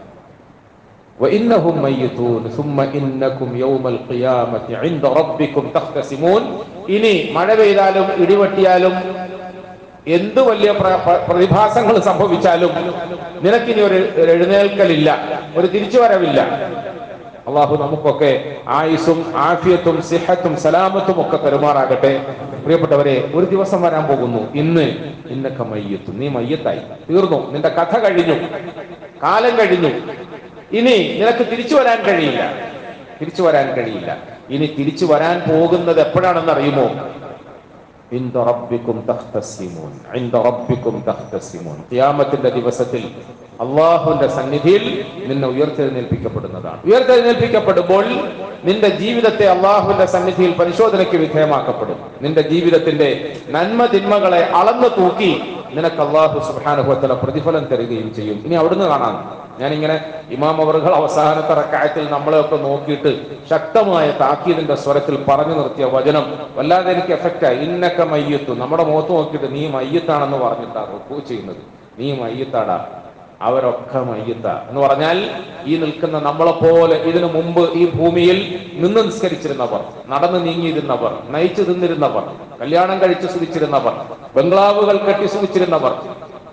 وإنهم 1.18 1.76
ميتون 1.82 2.44
ثم 2.50 2.76
إنكم 2.92 3.50
يوم 3.56 3.84
القيامة 3.86 4.66
عند 4.82 5.04
ربكم 5.18 5.64
تختصمون 5.76 6.42
ഇനി 6.88 7.14
മഴ 7.36 7.48
പെയ്താലും 7.54 8.06
ഇടിവെട്ടിയാലും 8.22 8.94
എന്ത് 10.08 10.40
വലിയ 10.48 10.70
പ്ര- 10.72 10.98
പ്ര- 11.04 11.22
പ്രതിഭാസങ്ങൾ 11.28 11.94
സംഭവിച്ചാലും 12.08 12.72
നിനക്കിനി 13.44 13.80
ഒരു 13.82 13.98
ഒരു 14.16 14.30
എഴുന്നേൽക്കലില്ല 14.34 15.08
ഒരു 15.56 15.66
തിരിച്ചുവരവില്ല 15.72 16.38
അള്ളാഹു 17.47 17.75
നമുക്കൊക്കെ 17.75 18.55
ആയുസും 18.67 19.33
ആഫിയത്തും 19.35 20.01
സിഹത്തും 20.01 20.57
സലാമത്തും 20.57 21.21
ഒക്കെ 21.21 21.37
പെരുമാറാകട്ടെ 21.37 22.35
പ്രിയപ്പെട്ടവരെ 22.63 23.31
ഒരു 23.35 23.45
ദിവസം 23.45 23.81
വരാൻ 23.81 24.05
പോകുന്നു. 24.05 24.53
ഇന്ന് 24.53 25.13
ഇന്നൊക്കെ 25.29 25.63
മയ്യത്തും. 25.63 26.19
നീ 26.19 26.27
മയ്യത്തായി. 26.27 26.79
തീർന്നു. 27.09 27.51
നിന്റെ 27.51 27.69
കഥ 27.69 27.99
കഴിഞ്ഞു. 27.99 28.33
കാലം 29.23 29.57
കഴിഞ്ഞു. 29.57 29.89
ഇനി 30.71 31.19
നിനക്ക് 31.19 31.51
തിരിച്ചു 31.51 31.75
വരാൻ 31.75 32.03
കഴിയില്ല. 32.03 32.53
തിരിച്ചു 33.21 33.41
വരാൻ 33.41 33.73
കഴിയില്ല. 33.73 34.17
ഇനി 34.49 34.75
തിരിച്ചു 34.79 35.05
വരാൻ 35.05 35.39
പോകുന്നത് 35.39 36.01
എപ്പോഴാണെന്ന് 36.01 36.51
അറിയുമോ? 36.51 36.89
ഖിയാമത്തിന്റെ 41.91 42.49
ദിവസത്തിൽ 42.49 43.09
അള്ളാഹുവിന്റെ 43.61 44.27
സന്നിധിയിൽ 44.27 45.05
നിന്നെ 45.25 45.47
ഉയർത്തെഴുന്നേൽപ്പിക്കപ്പെടുന്നതാണ്. 45.47 46.79
ഉയർത്തെഴുന്നേൽപ്പിക്കപ്പെടുമ്പോൾ 46.85 48.05
നിന്റെ 48.63 48.89
ജീവിതത്തെ 48.89 49.45
അള്ളാഹുവിന്റെ 49.45 50.05
സന്നിധിയിൽ 50.05 50.51
പരിശോധനയ്ക്ക് 50.51 51.17
വിധേയമാക്കപ്പെടും. 51.17 51.95
നിന്റെ 52.21 52.41
ജീവിതത്തിന്റെ 52.41 53.35
നന്മ 53.49 53.85
തിന്മകളെ 53.85 54.43
അളന്നു 54.43 54.87
തൂക്കി 54.87 55.41
നിനക്ക് 55.73 55.95
അള്ളാഹു 55.95 56.39
സുബ്ഹാനഹു 56.39 56.91
വതആല 56.91 57.13
പ്രതിഫലം 57.13 57.65
തരികയും 57.65 58.13
ചെയ്യും. 58.13 58.41
ഇനി 58.45 58.55
അവിടുന്ന് 58.55 58.85
കാണാം. 58.85 59.41
ഞാനിങ്ങനെ 59.59 60.05
ഇമാം 60.29 60.61
അവർകൾ 60.61 60.95
അവസാനത്തെ 60.95 61.53
റക്കായത്തിൽ 61.53 62.09
നമ്മളെയൊക്കെ 62.09 62.55
നോക്കിയിട്ട് 62.55 63.11
ശക്തമായ 63.49 64.11
താക്കീതിന്റെ 64.11 64.75
സ്വരത്തിൽ 64.75 65.23
പറഞ്ഞു 65.29 65.53
നിർത്തിയ 65.53 65.85
വചനം 65.85 66.25
വല്ലാതെ 66.55 66.91
എനിക്ക് 66.91 67.13
എഫക്റ്റായി 67.13 67.57
ഇന്നൊക്കെ 67.57 68.03
മയ്യത്തു. 68.03 68.51
നമ്മുടെ 68.53 68.83
മുഖത്ത് 68.83 69.11
നോക്കിയിട്ട് 69.11 69.55
നീ 69.55 69.67
മയ്യത്താണെന്ന് 69.67 70.37
പറഞ്ഞിട്ടാണ് 70.37 70.87
റുക്കു 70.93 71.27
ചെയ്യുന്നത്. 71.27 71.61
നീ 71.99 72.13
മയ്യത്താടാ. 72.21 72.87
അവരൊക്കെ 73.41 73.99
മയ്യത്ത 73.99 74.47
എന്ന് 74.69 74.81
പറഞ്ഞാൽ 74.81 75.17
ഈ 75.65 75.77
നിൽക്കുന്ന 75.77 76.19
നമ്മളെ 76.19 76.51
പോലെ 76.51 76.97
ഇതിനു 77.09 77.27
മുമ്പ് 77.27 77.63
ഈ 77.73 77.85
ഭൂമിയിൽ 77.85 78.37
നിന്ന് 78.73 79.01
നിസ്കരിച്ചിരുന്നവർ 79.03 79.81
നടന്നു 80.09 80.39
നീങ്ങിയിരുന്നവർ 80.39 81.13
നയിച്ചു 81.29 81.61
തിന്നിരുന്നവർ 81.61 82.25
കല്യാണം 82.59 82.97
കഴിച്ചു 83.01 83.27
സുഖിച്ചിരുന്നവർ 83.27 83.95
ബംഗ്ലാവുകൾ 84.35 84.97
കെട്ടി 85.07 85.27
സുഖിച്ചിരുന്നവർ 85.27 85.95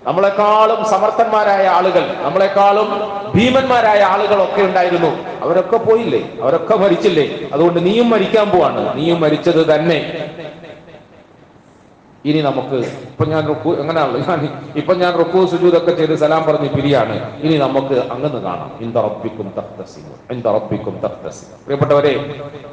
നമ്മളെക്കാളും 0.07 0.79
സമർത്ഥന്മാരായ 0.91 1.67
ആളുകൾ 1.67 2.03
നമ്മളെക്കാളും 2.23 2.89
ഭീമന്മാരായ 3.35 4.01
ആളുകളൊക്കെ 4.01 4.61
ഉണ്ടായിരുന്നു. 4.61 5.11
അവരൊക്കെ 5.43 5.77
പോയില്ലേ? 5.77 6.21
അവരൊക്കെ 6.41 6.75
മരിച്ചില്ലേ? 6.75 7.25
അതുകൊണ്ട് 7.53 7.79
നീയും 7.87 8.09
മരിക്കാൻ 8.09 8.47
പോവാണ്. 8.51 8.81
നീയും 8.97 9.19
മരിച്ചത് 9.21 9.61
തന്നെ. 9.71 9.99
ഇനി 12.25 12.39
നമുക്ക് 12.41 12.77
ഇപ്പൊ 13.09 13.25
ഞാൻ 13.31 13.43
റുക്കു 13.47 13.69
എങ്ങനെയാണല്ലോ? 13.81 14.19
ഞാൻ 14.27 14.39
ഇപ്പൊ 14.79 14.93
ഞാൻ 15.01 15.11
റുക്കു 15.19 15.39
സുജൂദൊക്കെ 15.51 15.91
ചെയ്ത് 15.99 16.15
സലാം 16.23 16.41
പറഞ്ഞ് 16.47 16.69
പിരിയാണ്. 16.75 17.15
ഇനി 17.45 17.55
നമുക്ക് 17.65 17.95
അങ്ങനെ 18.13 18.39
കാണാം. 18.47 18.71
ഇന്ദറബിക്കും 18.85 19.47
തഖ്തസിമു. 19.57 20.13
ഇന്ദറബിക്കും 20.35 20.95
തഖ്തസിമു. 21.03 21.53
പ്രിയപ്പെട്ടവരെ 21.65 22.13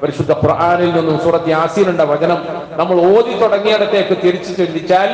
പരിശുദ്ധ 0.02 0.32
ഖുർആനിൽ 0.42 0.90
നിന്നും 0.98 1.18
സൂറത്ത് 1.24 1.50
യാസീനുണ്ട 1.56 2.02
വചനം. 2.12 2.40
നമ്മൾ 2.80 2.96
ഓതി 3.10 3.34
തുടങ്ങിയിടത്തേക്ക് 3.42 4.16
തിരിച്ചു 4.24 4.52
ചിന്തിച്ചാൽ 4.60 5.12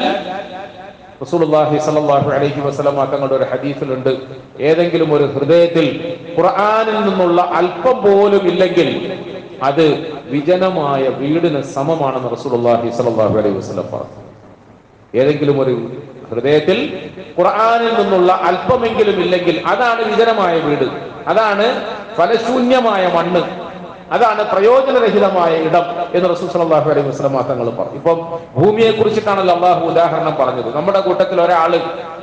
റസൂലുള്ളാഹി 1.25 1.77
സ്വല്ലല്ലാഹു 1.87 2.29
അലൈഹി 2.37 2.61
വസല്ലമ 2.69 3.05
തങ്ങളുടെ 3.13 3.37
ഒരു 3.41 3.47
ഹദീസിലുണ്ട്. 3.53 4.13
ഏതെങ്കിലും 4.69 5.11
ഒരു 5.17 5.27
ഹൃദയത്തിൽ 5.35 5.87
ഖുർആനിൽ 6.39 6.99
നിന്നുള്ള 7.09 7.41
അല്പം 7.61 7.97
പോലും 8.07 8.45
ഇല്ലെങ്കിൽ 8.53 8.89
അത് 9.63 9.87
വിജനമായ 10.27 11.09
വീടിന് 11.09 11.63
സമമാണെന്ന് 11.63 12.31
റസൂലുള്ളാഹി 12.37 12.91
സ്വല്ലല്ലാഹു 12.91 13.39
അലൈഹി 13.39 13.57
വസല്ലം 13.59 13.87
പറഞ്ഞു. 13.93 14.19
ഏതെങ്കിലും 15.15 15.61
ഒരു 15.61 15.75
ഹൃദയത്തിൽ 16.31 16.79
ഖുർആനിൽ 17.39 18.03
നിന്നുള്ള 18.03 18.33
അല്പമെങ്കിലും 18.33 19.21
ഇല്ലെങ്കിൽ 19.21 19.63
അതാണ് 19.67 20.03
വിജനമായ 20.11 20.59
വീട്. 20.59 20.87
അതാണ് 21.29 21.67
ഫലശൂന്യമായ 22.17 23.13
മണ്ണ്. 23.17 23.43
അതാണ് 24.13 24.43
പ്രയോജനരഹിതമായ 24.53 25.53
ഇടം 25.57 25.85
എന്ന് 26.15 26.29
റസൂൽ 26.29 26.49
സല്ലല്ലാഹു 26.49 26.91
അലൈഹി 26.91 27.09
വസല്ലം 27.09 27.37
തങ്ങൾ 27.51 27.71
പറഞ്ഞു. 27.71 27.95
ഇപ്പം 27.95 28.19
ഭൂമിയെ 28.57 28.91
കുറിച്ചിട്ടാണല്ലോ 28.91 29.55
അള്ളാഹു 29.55 29.87
ഉദാഹരണം 29.87 30.35
പറഞ്ഞത്. 30.41 30.77
നമ്മുടെ 30.77 31.01
കൂട്ടത്തിൽ 31.01 31.41
ഒരാൾ 31.41 31.73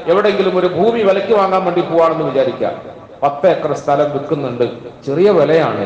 എവിടെയെങ്കിലും 0.08 0.58
ഒരു 0.58 0.68
ഭൂമി 0.68 1.02
വിലയ്ക്ക് 1.02 1.34
വാങ്ങാൻ 1.34 1.66
വേണ്ടി 1.66 1.82
പോവാണെന്ന് 1.82 2.26
വിചാരിക്കുക. 2.26 2.72
പത്ത് 3.24 3.48
ഏക്കർ 3.48 3.74
സ്ഥലം 3.74 4.12
വിൽക്കുന്നുണ്ട്. 4.14 4.66
ചെറിയ 5.06 5.30
വിലയാണ്. 5.32 5.86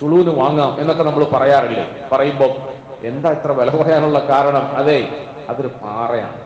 ചുളൂന് 0.00 0.32
വാങ്ങാം 0.40 0.80
എന്നൊക്കെ 0.80 1.02
നമ്മൾ 1.02 1.24
പറയാറില്ല? 1.24 1.80
പറയുമ്പോൾ 2.12 2.52
എന്താ 3.02 3.30
ഇത്ര 3.32 3.52
വില 3.52 3.70
പറയാനുള്ള 3.82 4.18
കാരണം? 4.28 4.64
അതെ 4.80 4.98
അതൊരു 5.50 5.70
പാറയാണ്. 5.82 6.38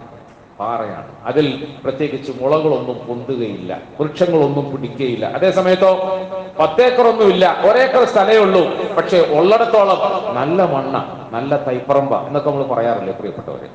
പാറയാണ്. 0.59 1.11
അതിൽ 1.25 1.47
പ്രത്യേകിച്ച് 1.85 2.33
മുളകളൊന്നും 2.41 2.97
പൊന്തുകയില്ല. 3.09 3.79
വൃക്ഷങ്ങളൊന്നും 4.01 4.73
പിടിക്കുകയില്ല 4.73 5.25
അതേ 5.37 5.51
സമയത്തോ 5.51 5.93
പത്തേക്കറൊന്നുമില്ല. 6.61 7.45
ഒരേക്കർ 7.69 8.05
സ്ഥലമേ 8.05 8.37
ഉള്ളൂ. 8.37 8.63
പക്ഷെ 8.97 9.21
ഉള്ളിടത്തോളം 9.39 10.01
നല്ല 10.41 10.63
മണ്ണ 10.75 10.95
നല്ല 11.33 11.57
തൈപ്പറമ്പ 11.69 12.13
എന്നൊക്കെ 12.29 12.51
നമ്മൾ 12.51 12.67
പറയാറില്ലേ 12.75 13.15
പ്രിയപ്പെട്ടവരെ? 13.21 13.69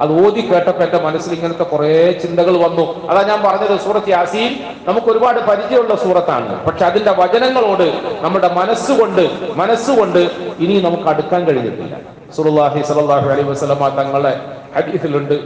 അത് 0.00 0.26
ഓതി 0.26 0.40
കേട്ടപ്പോ 0.40 0.84
എന്റെ 0.84 0.98
മനസ്സിൽ 0.98 1.32
ഇങ്ങനത്തെ 1.34 1.62
കുറെ 1.62 2.12
ചിന്തകൾ 2.12 2.56
വന്നു. 2.56 3.08
അതാ 3.08 3.22
ഞാൻ 3.22 3.42
പറഞ്ഞത് 3.42 3.80
സൂറത്ത് 3.80 4.08
യാസീൻ. 4.08 4.56
നമുക്ക് 4.88 5.06
ഒരുപാട് 5.06 5.40
പരിചയമുള്ള 5.40 5.96
സൂറത്താണ്. 5.96 6.64
പക്ഷെ 6.64 6.84
അതിന്റെ 6.86 7.12
വചനങ്ങളോട് 7.12 7.86
നമ്മുടെ 8.20 8.48
മനസ്സുകൊണ്ട് 8.48 9.52
മനസ്സുകൊണ്ട് 9.54 10.18
ഇനി 10.58 10.80
നമുക്ക് 10.80 11.08
അടുക്കാൻ 11.08 11.44
കഴിഞ്ഞിട്ടില്ല. 11.44 11.96
സുറുല്ലാഹി 12.36 12.82
സലാഹു 12.82 13.30
അലൈ 13.30 13.42
വസ്ലമ 13.42 13.88
തങ്ങളെ 13.88 14.40
ഹദീസിലുണ്ട്. 14.76 15.36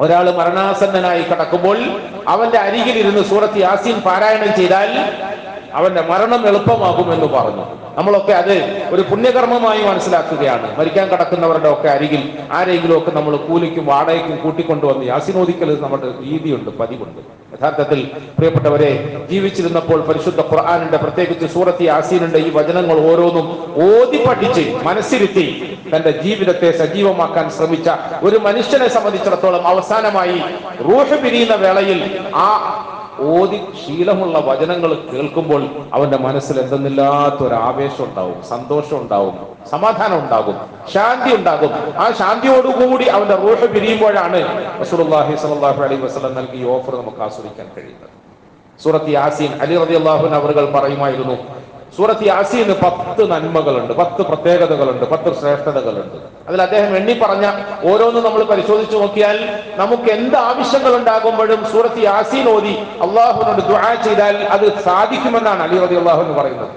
ഒരാൾ 0.00 0.30
മരണാസന്നനായി 0.30 1.22
കിടക്കുമ്പോൾ 1.22 1.78
അവന്റെ 2.28 2.58
അരികിൽ 2.58 2.98
ഇരുന്ന് 2.98 3.22
സൂറത്ത് 3.22 3.58
യാസീൻ 3.58 4.00
പാരായണം 4.00 4.56
ചെയ്താൽ 4.56 4.90
അവന്റെ 5.74 6.00
മരണം 6.00 6.46
എളുപ്പമാകുമെന്ന് 6.46 7.26
പറഞ്ഞു. 7.26 7.64
നമ്മളൊക്കെ 7.96 8.32
അത് 8.32 8.84
ഒരു 8.90 9.02
പുണ്യകർമ്മമായി 9.02 9.82
മനസ്സിലാക്കുകയാണ്. 9.82 10.78
മരിക്കാൻ 10.78 11.08
കിടക്കുന്നവരുടെ 11.08 11.68
ഒക്കെ 11.68 11.88
അരികിൽ 11.88 12.32
ആരെങ്കിലും 12.52 12.98
ഒക്കെ 12.98 13.10
നമ്മൾ 13.10 13.36
കൂലിക്കും 13.36 13.86
വാടകയ്ക്കും 13.86 14.36
കൂട്ടിക്കൊണ്ടുവന്ന് 14.36 15.04
യാസിനോദിക്കൽ 15.04 15.80
നമ്മുടെ 15.80 16.06
രീതിയുണ്ട് 16.22 16.70
പതിവുണ്ട്. 16.70 17.20
യഥാർത്ഥത്തിൽ 17.54 18.10
പ്രിയപ്പെട്ടവരെ 18.38 19.24
ജീവിച്ചിരുന്നപ്പോൾ 19.30 20.00
പരിശുദ്ധ 20.00 20.40
ഖുർആാനിന്റെ 20.40 20.96
പ്രത്യേകിച്ച് 20.96 21.46
സൂറത്തി 21.46 21.84
യാസീനിന്റെ 21.84 22.38
ഈ 22.38 22.50
വചനങ്ങൾ 22.50 22.98
ഓരോന്നും 23.10 23.46
ഓതി 23.88 24.24
പഠിച്ച് 24.26 24.64
മനസ്സിരുത്തി 24.82 25.78
തന്റെ 25.94 26.10
ജീവിതത്തെ 26.10 26.70
സജീവമാക്കാൻ 26.78 27.50
ശ്രമിച്ച 27.50 27.90
ഒരു 28.22 28.36
മനുഷ്യനെ 28.36 28.88
സംബന്ധിച്ചിടത്തോളം 28.88 29.66
അവസാനമായി 29.66 30.38
റൂഹ് 30.88 31.18
പിരിയുന്ന 31.22 31.54
വേളയിൽ 31.54 32.20
ആ 32.34 32.48
ഓതി 33.18 33.58
ശീലമുള്ള 33.86 34.38
വചനങ്ങൾ 34.38 34.94
കേൾക്കുമ്പോൾ 35.12 35.62
അവന്റെ 35.92 36.18
മനസ്സിൽ 36.18 36.58
എന്തെന്നില്ലാത്തൊരു 36.58 37.54
ആവേശം 37.54 38.04
ഉണ്ടാവും 38.04 38.42
സന്തോഷം 38.42 38.96
ഉണ്ടാവും 39.02 39.34
സമാധാനം 39.70 40.18
ഉണ്ടാകും 40.18 40.56
ശാന്തി 40.92 41.34
ഉണ്ടാകും 41.34 41.72
ആ 41.98 42.10
ശാന്തിയോടുകൂടി 42.10 43.04
അവന്റെ 43.08 43.36
റൂഹ് 43.36 43.68
പിരിയുമ്പോഴാണ് 43.68 44.40
റസൂലുള്ളാഹി 44.80 45.36
സ്വല്ലല്ലാഹു 45.36 45.82
അലൈഹി 45.82 46.02
വസല്ലം 46.02 46.34
നൽകിയ 46.34 46.64
ഓഫർ 46.66 46.94
നമുക്ക് 46.94 47.22
ആസ്വദിക്കാൻ 47.22 47.68
കഴിയുന്നത്. 47.76 48.12
സൂറത്ത് 48.80 49.08
യാസീൻ 49.08 49.52
അലി 49.60 49.76
റളിയല്ലാഹു 49.76 50.26
അൻഹു 50.26 50.52
അവർ 50.56 50.72
പറയുമായിരുന്നു 50.72 51.36
സൂറത്ത് 51.94 52.24
യാസീന് 52.26 52.74
പത്ത് 52.84 53.22
നന്മകളുണ്ട് 53.30 53.92
പത്ത് 54.00 54.22
പ്രത്യേകതകളുണ്ട് 54.28 55.04
പത്ത് 55.12 55.30
ശ്രേഷ്ഠതകളുണ്ട്. 55.40 56.16
അതിൽ 56.48 56.60
അദ്ദേഹം 56.62 56.96
എണ്ണി 56.96 57.14
പറഞ്ഞ 57.22 57.46
ഓരോന്നും 57.90 58.24
നമ്മൾ 58.24 58.42
പരിശോധിച്ചു 58.50 58.96
നോക്കിയാൽ 59.02 59.38
നമുക്ക് 59.82 60.08
എന്ത് 60.16 60.36
ആവശ്യങ്ങൾ 60.48 60.92
ഉണ്ടാകുമ്പോഴും 61.00 61.60
സൂറത്ത് 61.72 62.02
യാസീൻ 62.08 62.48
ഓതി 62.54 62.74
അള്ളാഹുവിനോട് 63.06 63.62
ദുആ 63.70 63.94
ചെയ്താൽ 64.06 64.36
അത് 64.56 64.66
സാധിക്കുമെന്നാണ് 64.88 65.62
അലി 65.68 65.78
റതി 65.84 65.96
അള്ളാഹു 66.02 66.20
എന്ന് 66.26 66.36
പറയുന്നത്. 66.40 66.74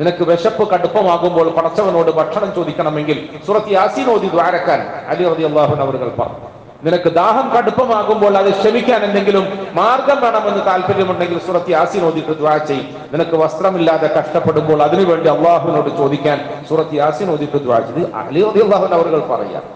നിനക്ക് 0.00 0.24
വിശപ്പ് 0.30 0.64
കടുപ്പമാകുമ്പോൾ 0.72 1.48
പടച്ചവനോട് 1.56 2.10
ഭക്ഷണം 2.20 2.50
ചോദിക്കണമെങ്കിൽ 2.58 3.18
സൂറത്ത് 3.46 3.72
യാസീൻ 3.78 4.10
ഓതി 4.14 4.28
ദ്വാരക്കാൻ 4.36 4.80
അലി 5.14 5.24
റതി 5.32 5.44
അള്ളാഹുൻ 5.50 5.80
അവർ 5.86 5.96
പറഞ്ഞു. 6.20 6.40
നിനക്ക് 6.84 7.10
ദാഹം 7.12 7.46
കടുപ്പമാകുമ്പോൾ 7.56 8.34
അത് 8.38 8.50
ക്ഷമിക്കാൻ 8.58 9.04
എന്തെങ്കിലും 9.04 9.44
മാർഗം 9.74 10.18
വേണമെന്ന് 10.24 10.66
താല്പര്യമുണ്ടെങ്കിൽ 10.66 11.38
സുറത്തി 11.46 11.72
യാസീൻ 11.72 12.04
ഓതിട്ട് 12.08 12.34
ദ്വാ 12.40 12.56
ചെയ്യും 12.68 12.86
നിനക്ക് 13.12 13.36
വസ്ത്രമില്ലാതെ 13.36 14.10
കഷ്ടപ്പെടുമ്പോൾ 14.18 14.82
അതിനുവേണ്ടി 14.82 15.28
അള്ളാഹുവിനോട് 15.28 15.90
ചോദിക്കാൻ 15.98 16.38
സുറത്തി 16.70 16.96
യാസീൻ 16.96 17.30
ഓതിട്ട് 17.30 17.60
ദ്വാ 17.66 17.80
ചെയ്ത് 17.88 18.14
അലി 18.22 18.44
അള്ളാഹുൻ 18.64 18.94
അവറുകൾ 18.98 19.22
പറയാം. 19.34 19.66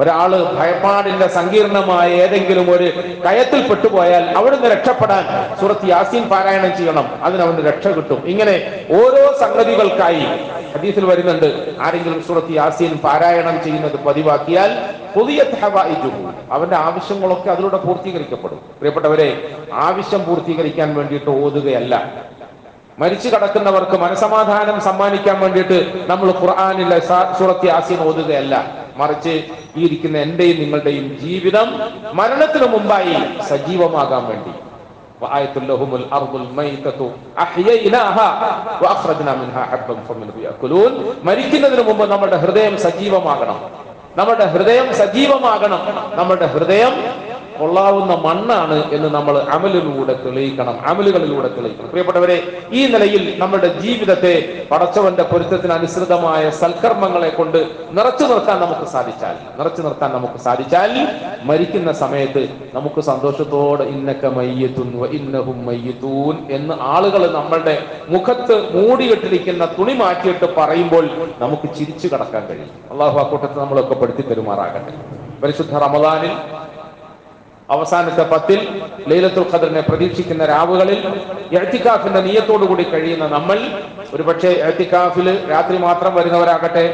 ഒരാൾ 0.00 0.32
ഭയപ്പാടിന്റെ 0.56 1.26
സങ്കീർണമായ 1.36 2.08
ഏതെങ്കിലും 2.24 2.66
ഒരു 2.74 2.88
കയത്തിൽ 3.24 3.60
പെട്ടുപോയാൽ 3.68 4.24
അവിടുന്ന് 4.38 4.68
രക്ഷപ്പെടാൻ 4.74 5.24
സുറത്ത് 5.60 5.86
യാസീൻ 5.88 6.24
പാരായണം 6.32 6.72
ചെയ്യണം. 6.78 7.06
അതിന് 7.22 7.42
അവന് 7.42 7.64
രക്ഷ 7.70 7.86
കിട്ടും. 7.96 8.20
ഇങ്ങനെ 8.32 8.54
ഓരോ 9.00 9.22
സംഗതികൾക്കായി 9.40 10.26
ഹദീസിൽ 10.74 11.04
വരുന്നുണ്ട്. 11.04 11.48
ആരെങ്കിലും 11.86 12.20
സുറത്ത് 12.28 12.52
യാസീൻ 12.60 12.92
പാരായണം 13.06 13.56
ചെയ്യുന്നത് 13.64 13.96
പതിവാക്കിയാൽ 14.06 14.70
അവന്റെ 16.50 16.76
ആവശ്യങ്ങളൊക്കെ 16.76 17.50
അതിലൂടെ 17.50 17.76
പൂർത്തീകരിക്കപ്പെടും. 17.76 18.58
പ്രിയപ്പെട്ടവരെ 18.58 19.56
ആവശ്യം 19.72 20.24
പൂർത്തീകരിക്കാൻ 20.24 20.94
വേണ്ടിയിട്ട് 20.94 21.30
ഓതുകയല്ല. 21.30 22.12
മരിച്ചു 22.98 23.28
കടക്കുന്നവർക്ക് 23.28 23.96
മനസമാധാനം 23.96 24.80
സമ്മാനിക്കാൻ 24.80 25.40
വേണ്ടിയിട്ട് 25.40 26.04
നമ്മൾ 26.06 26.30
ഖുർആാനിലെ 26.30 26.98
സൂറത്തി 27.38 27.68
ആസീൻ 27.68 28.00
ഓതുകയല്ല. 28.08 28.74
മറിച്ച് 28.96 29.44
ഈ 29.76 29.84
ഇരിക്കുന്ന 29.86 30.18
എന്റെയും 30.18 30.60
നിങ്ങളുടെയും 30.60 31.18
ജീവിതം 31.18 31.80
മരണത്തിന് 32.12 32.66
മുമ്പായി 32.66 33.42
സജീവമാകാൻ 33.42 34.24
വേണ്ടി. 34.24 34.50
മരിക്കുന്നതിന് 41.22 41.82
മുമ്പ് 41.82 42.10
നമ്മുടെ 42.10 42.36
ഹൃദയം 42.36 42.78
സജീവമാകണം. 42.78 43.87
നമ്മുടെ 44.16 44.44
ഹൃദയം 44.44 44.94
സജീവമാകണം. 44.94 45.80
നമ്മുടെ 46.16 46.46
ഹൃദയം 46.46 46.92
കൊള്ളാവുന്ന 47.58 48.12
മണ്ണാണ് 48.26 48.78
എന്ന് 48.96 49.08
നമ്മൾ 49.16 49.34
അമലിലൂടെ 49.56 50.14
തെളിയിക്കണം 50.24 50.76
അമലുകളിലൂടെ 50.90 51.48
തെളിയിക്കണം. 51.56 51.90
പ്രിയപ്പെട്ടവരെ 51.92 52.36
ഈ 52.78 52.82
നിലയിൽ 52.94 53.24
നമ്മുടെ 53.42 53.68
ജീവിതത്തെ 53.82 54.34
പടച്ചവന്റെ 54.70 55.24
പൊരുത്തത്തിന് 55.30 55.74
അനുസൃതമായ 55.78 56.44
സൽക്കർമ്മങ്ങളെ 56.60 57.30
കൊണ്ട് 57.38 57.58
നിറച്ചു 57.98 58.24
നിർത്താൻ 58.24 58.56
നമുക്ക് 58.64 58.86
സാധിച്ചാൽ 58.94 59.36
നിറച്ചു 59.58 59.82
നിർത്താൻ 59.82 60.10
നമുക്ക് 60.16 60.38
സാധിച്ചാൽ 60.46 60.92
മരിക്കുന്ന 61.50 61.92
സമയത്ത് 62.02 62.42
നമുക്ക് 62.76 63.00
സന്തോഷത്തോടെ 63.10 63.84
ഇന്നക്ക 63.94 64.26
മയ്യത്തുൻ 64.38 64.90
വ 65.00 65.06
ഇന്നഹും 65.18 65.58
മയ്യത്തൂൻ 65.66 66.34
എന്ന് 66.58 66.74
ആളുകൾ 66.94 67.22
നമ്മളുടെ 67.38 67.76
മുഖത്ത് 68.08 68.56
മൂടിയിട്ടിരിക്കുന്ന 68.76 69.64
തുണി 69.78 69.94
മാറ്റിയിട്ട് 70.02 70.46
പറയുമ്പോൾ 70.58 71.04
നമുക്ക് 71.40 71.66
ചിരിച്ചു 71.78 72.06
കടക്കാൻ 72.12 72.42
കഴിയും. 72.48 72.70
അള്ളാഹു 72.92 73.16
ആ 73.18 73.24
കൂട്ടത്തിൽ 73.30 73.58
നമ്മളൊക്കെ 73.58 73.94
പെടുത്തി 73.94 74.22
പെരുമാറാകട്ടെ 74.22 74.92
പരിശുദ്ധ 75.42 75.74
റമദാനിൽ 75.86 76.32
അവസാനത്തെ 77.68 78.24
പത്തിൽ 78.24 78.60
ലൈലത്തുൽ 79.08 79.46
ഖദറിനെ 79.52 79.80
പ്രതീക്ഷിക്കുന്ന 79.80 80.44
രാവുകളിൽ 80.44 81.00
എഴുത്തിക്കാഫിന്റെ 81.52 82.20
നീയത്തോടുകൂടി 82.20 82.84
കഴിയുന്ന 82.84 83.26
നമ്മൾ 83.28 83.58
ഒരുപക്ഷെ 84.12 84.52
എഴുത്തിക്കാഫിൽ 84.62 85.28
രാത്രി 85.50 85.78
മാത്രം 85.78 86.12
വരുന്നവരാകട്ടെ 86.14 86.86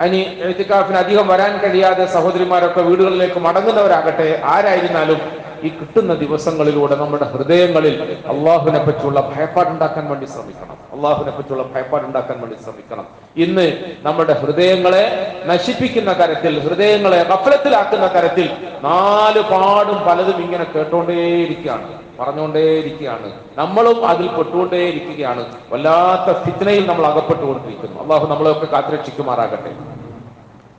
അനി 0.00 0.20
എഴുത്തിക്കാഫിന് 0.40 0.98
അധികം 0.98 1.26
വരാൻ 1.28 1.52
കഴിയാതെ 1.58 2.04
സഹോദരിമാരൊക്കെ 2.06 2.82
വീടുകളിലേക്ക് 2.82 3.40
മടങ്ങുന്നവരാകട്ടെ 3.40 4.28
ആരായിരുന്നാലും 4.44 5.18
ഈ 5.62 5.68
കിട്ടുന്ന 5.68 6.14
ദിവസങ്ങളിലൂടെ 6.14 6.94
നമ്മുടെ 6.96 7.24
ഹൃദയങ്ങളിൽ 7.24 8.18
അള്ളാഹുവിനെ 8.26 8.84
പറ്റിയുള്ള 8.84 9.20
ഭയപ്പാടുണ്ടാക്കാൻ 9.20 10.10
വേണ്ടി 10.10 10.26
ശ്രമിക്കണം. 10.26 10.76
അള്ളാഹുവിനെ 10.92 11.36
പറ്റിയുള്ള 11.36 11.62
ഭയപ്പാടുണ്ടാക്കാൻ 11.62 12.40
വേണ്ടി 12.40 12.56
ശ്രമിക്കണം. 12.62 13.06
ഇന്ന് 13.36 13.96
നമ്മുടെ 14.02 14.32
ഹൃദയങ്ങളെ 14.32 15.04
നശിപ്പിക്കുന്ന 15.46 16.12
കാര്യത്തിൽ 16.12 16.58
ഹൃദയങ്ങളെ 16.58 17.22
കഫലത്തിലാക്കുന്ന 17.22 18.06
കാര്യത്തിൽ 18.06 18.50
നാല് 18.82 19.40
പാടും 19.40 19.98
പലതും 20.08 20.42
ഇങ്ങനെ 20.42 20.66
കേട്ടോണ്ടേയിരിക്കുകയാണ് 20.76 22.00
പറഞ്ഞുകൊണ്ടേയിരിക്കുകയാണ് 22.20 23.32
നമ്മളും 23.56 24.08
അതിൽ 24.08 24.28
പെട്ടുകൊണ്ടേയിരിക്കുകയാണ്. 24.28 25.44
വല്ലാത്ത 25.70 26.38
ഫിത്നയിൽ 26.42 26.86
നമ്മൾ 26.86 27.06
അകപ്പെട്ടുകൊണ്ടിരിക്കുന്നു. 27.06 28.02
അള്ളാഹു 28.02 28.26
നമ്മളെയൊക്കെ 28.26 28.66
കാത്തുരക്ഷിക്കുമാറാകട്ടെ. 28.66 29.99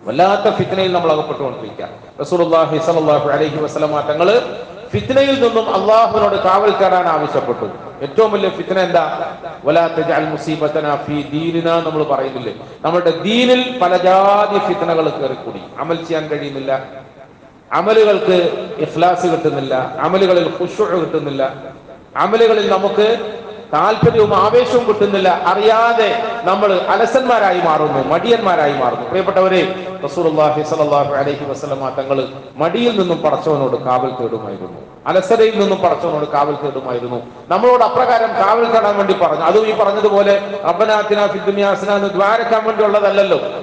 വല്ലാത്ത 0.05 0.55
ഫിത്നയിൽ 0.55 0.93
നമ്മൾ 0.93 1.11
അകപ്പെട്ടുകൊണ്ടിരിക്കുക 1.11 1.87
തങ്ങൾ 4.09 4.57
ഫിത്നയിൽ 4.93 5.43
നിന്നും 5.43 5.73
അള്ളാഹുവിനോട് 5.73 6.35
കാവൽ 6.35 6.71
കയറാൻ 6.71 7.07
ആവശ്യപ്പെട്ടു. 7.07 7.65
ഏറ്റവും 8.01 8.31
വലിയ 8.31 8.49
ഫിത്ന 8.49 8.79
എന്താ? 8.79 9.35
വലാ 9.65 9.87
തജഅൽ 9.87 10.29
മുസീബതന 10.29 10.95
ഫീ 10.95 11.21
ദീനിന 11.21 11.79
നമ്മൾ 11.79 12.03
പറയുന്നില്ലേ? 12.03 12.53
നമ്മുടെ 12.81 13.21
ദീനിൽ 13.21 13.79
പല 13.81 13.97
ജാതി 13.97 14.59
ഫിത്നകൾ 14.59 15.09
കയറിക്കൂടി. 15.09 15.61
അമൽ 15.79 15.95
ചെയ്യാൻ 15.95 16.27
കഴിയുന്നില്ല. 16.27 16.83
അമലുകൾക്ക് 17.71 18.37
ഇഫ്ലാസ് 18.79 19.27
കിട്ടുന്നില്ല. 19.27 19.95
അമലുകളിൽ 19.99 20.53
ഖുശൂ 20.61 20.85
കിട്ടുന്നില്ല. 20.85 21.53
അമലുകളിൽ 22.17 22.69
നമുക്ക് 22.69 23.07
താല്പര്യവും 23.73 24.35
ആവേശവും 24.35 24.87
കിട്ടുന്നില്ല. 24.87 25.29
അറിയാതെ 25.45 26.09
നമ്മൾ 26.43 26.73
അലസന്മാരായി 26.73 27.59
മാറുന്നു 27.59 27.99
മടിയന്മാരായി 28.13 28.73
മാറുന്നു. 28.73 29.05
പ്രിയപ്പെട്ടവരെ 29.07 29.61
റസൂലുള്ളാഹി 30.05 30.61
സ്വല്ലല്ലാഹു 30.61 31.13
അലൈഹി 31.15 31.45
വസ്ലമ 31.45 31.89
തങ്ങൾ 31.89 32.27
മടിയിൽ 32.55 32.99
നിന്നും 32.99 33.21
പടച്ചവനോട് 33.21 33.77
കാവൽ 33.85 34.11
തേടുമായിരുന്നു. 34.19 34.79
അലസരയിൽ 35.07 35.59
നിന്നും 35.59 35.79
പടച്ചവനോട് 35.81 36.27
കാവൽ 36.31 36.55
തേടുമായിരുന്നു. 36.63 37.21
നമ്മളോട് 37.47 37.83
അപ്രകാരം 37.83 38.31
കാവൽ 38.41 38.65
തേടാൻ 38.71 38.97
വേണ്ടി 38.97 39.13
പറഞ്ഞു. 39.13 39.43
അതും 39.43 39.67
ഈ 39.67 39.71
പറഞ്ഞതുപോലെ 39.71 40.59
അബ്ബനാത്തിന 40.63 41.27
ഫിദ്ദുനിയാസിന 41.27 41.91
എന്ന് 41.91 42.09
ദ്വാരക്കാൻ 42.09 42.61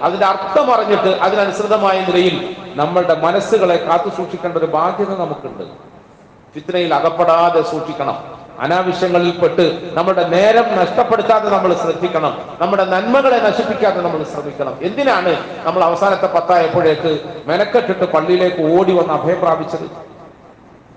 അതിന്റെ 0.03 0.27
അർത്ഥം 0.27 0.75
അറിഞ്ഞിട്ട് 0.75 1.09
അതിനനുസൃതമായ 1.09 2.01
നിലയിൽ 2.01 2.57
നമ്മളുടെ 2.81 3.15
മനസ്സുകളെ 3.15 3.77
കാത്തു 3.77 4.09
സൂക്ഷിക്കേണ്ട 4.17 4.57
ഒരു 4.57 4.67
ബാധ്യത 4.67 5.11
നമുക്കുണ്ട്. 5.11 5.65
ഫിത്നയിൽ 6.55 6.95
അകപ്പെടാതെ 6.95 7.63
സൂക്ഷിക്കണം. 7.63 8.38
അനാവശ്യങ്ങളിൽ 8.59 9.31
പെട്ട് 9.31 9.91
നമ്മുടെ 9.93 10.29
നേരം 10.29 10.77
നഷ്ടപ്പെടുത്താതെ 10.77 11.51
നമ്മൾ 11.51 11.75
ശ്രദ്ധിക്കണം. 11.75 12.39
നമ്മുടെ 12.61 12.85
നന്മകളെ 12.85 13.39
നശിപ്പിക്കാതെ 13.39 14.01
നമ്മൾ 14.01 14.23
ശ്രമിക്കണം. 14.23 14.79
എന്തിനാണ് 14.83 15.37
നമ്മൾ 15.65 15.85
അവസാനത്തെ 15.85 16.27
പത്തായപ്പോഴേക്ക് 16.27 17.21
മെനക്കെട്ടിട്ട് 17.47 18.05
പള്ളിയിലേക്ക് 18.05 18.79
ഓടി 18.79 18.93
വന്ന് 18.93 19.13
അഭയം 19.13 19.41
പ്രാപിച്ചത്? 19.41 20.09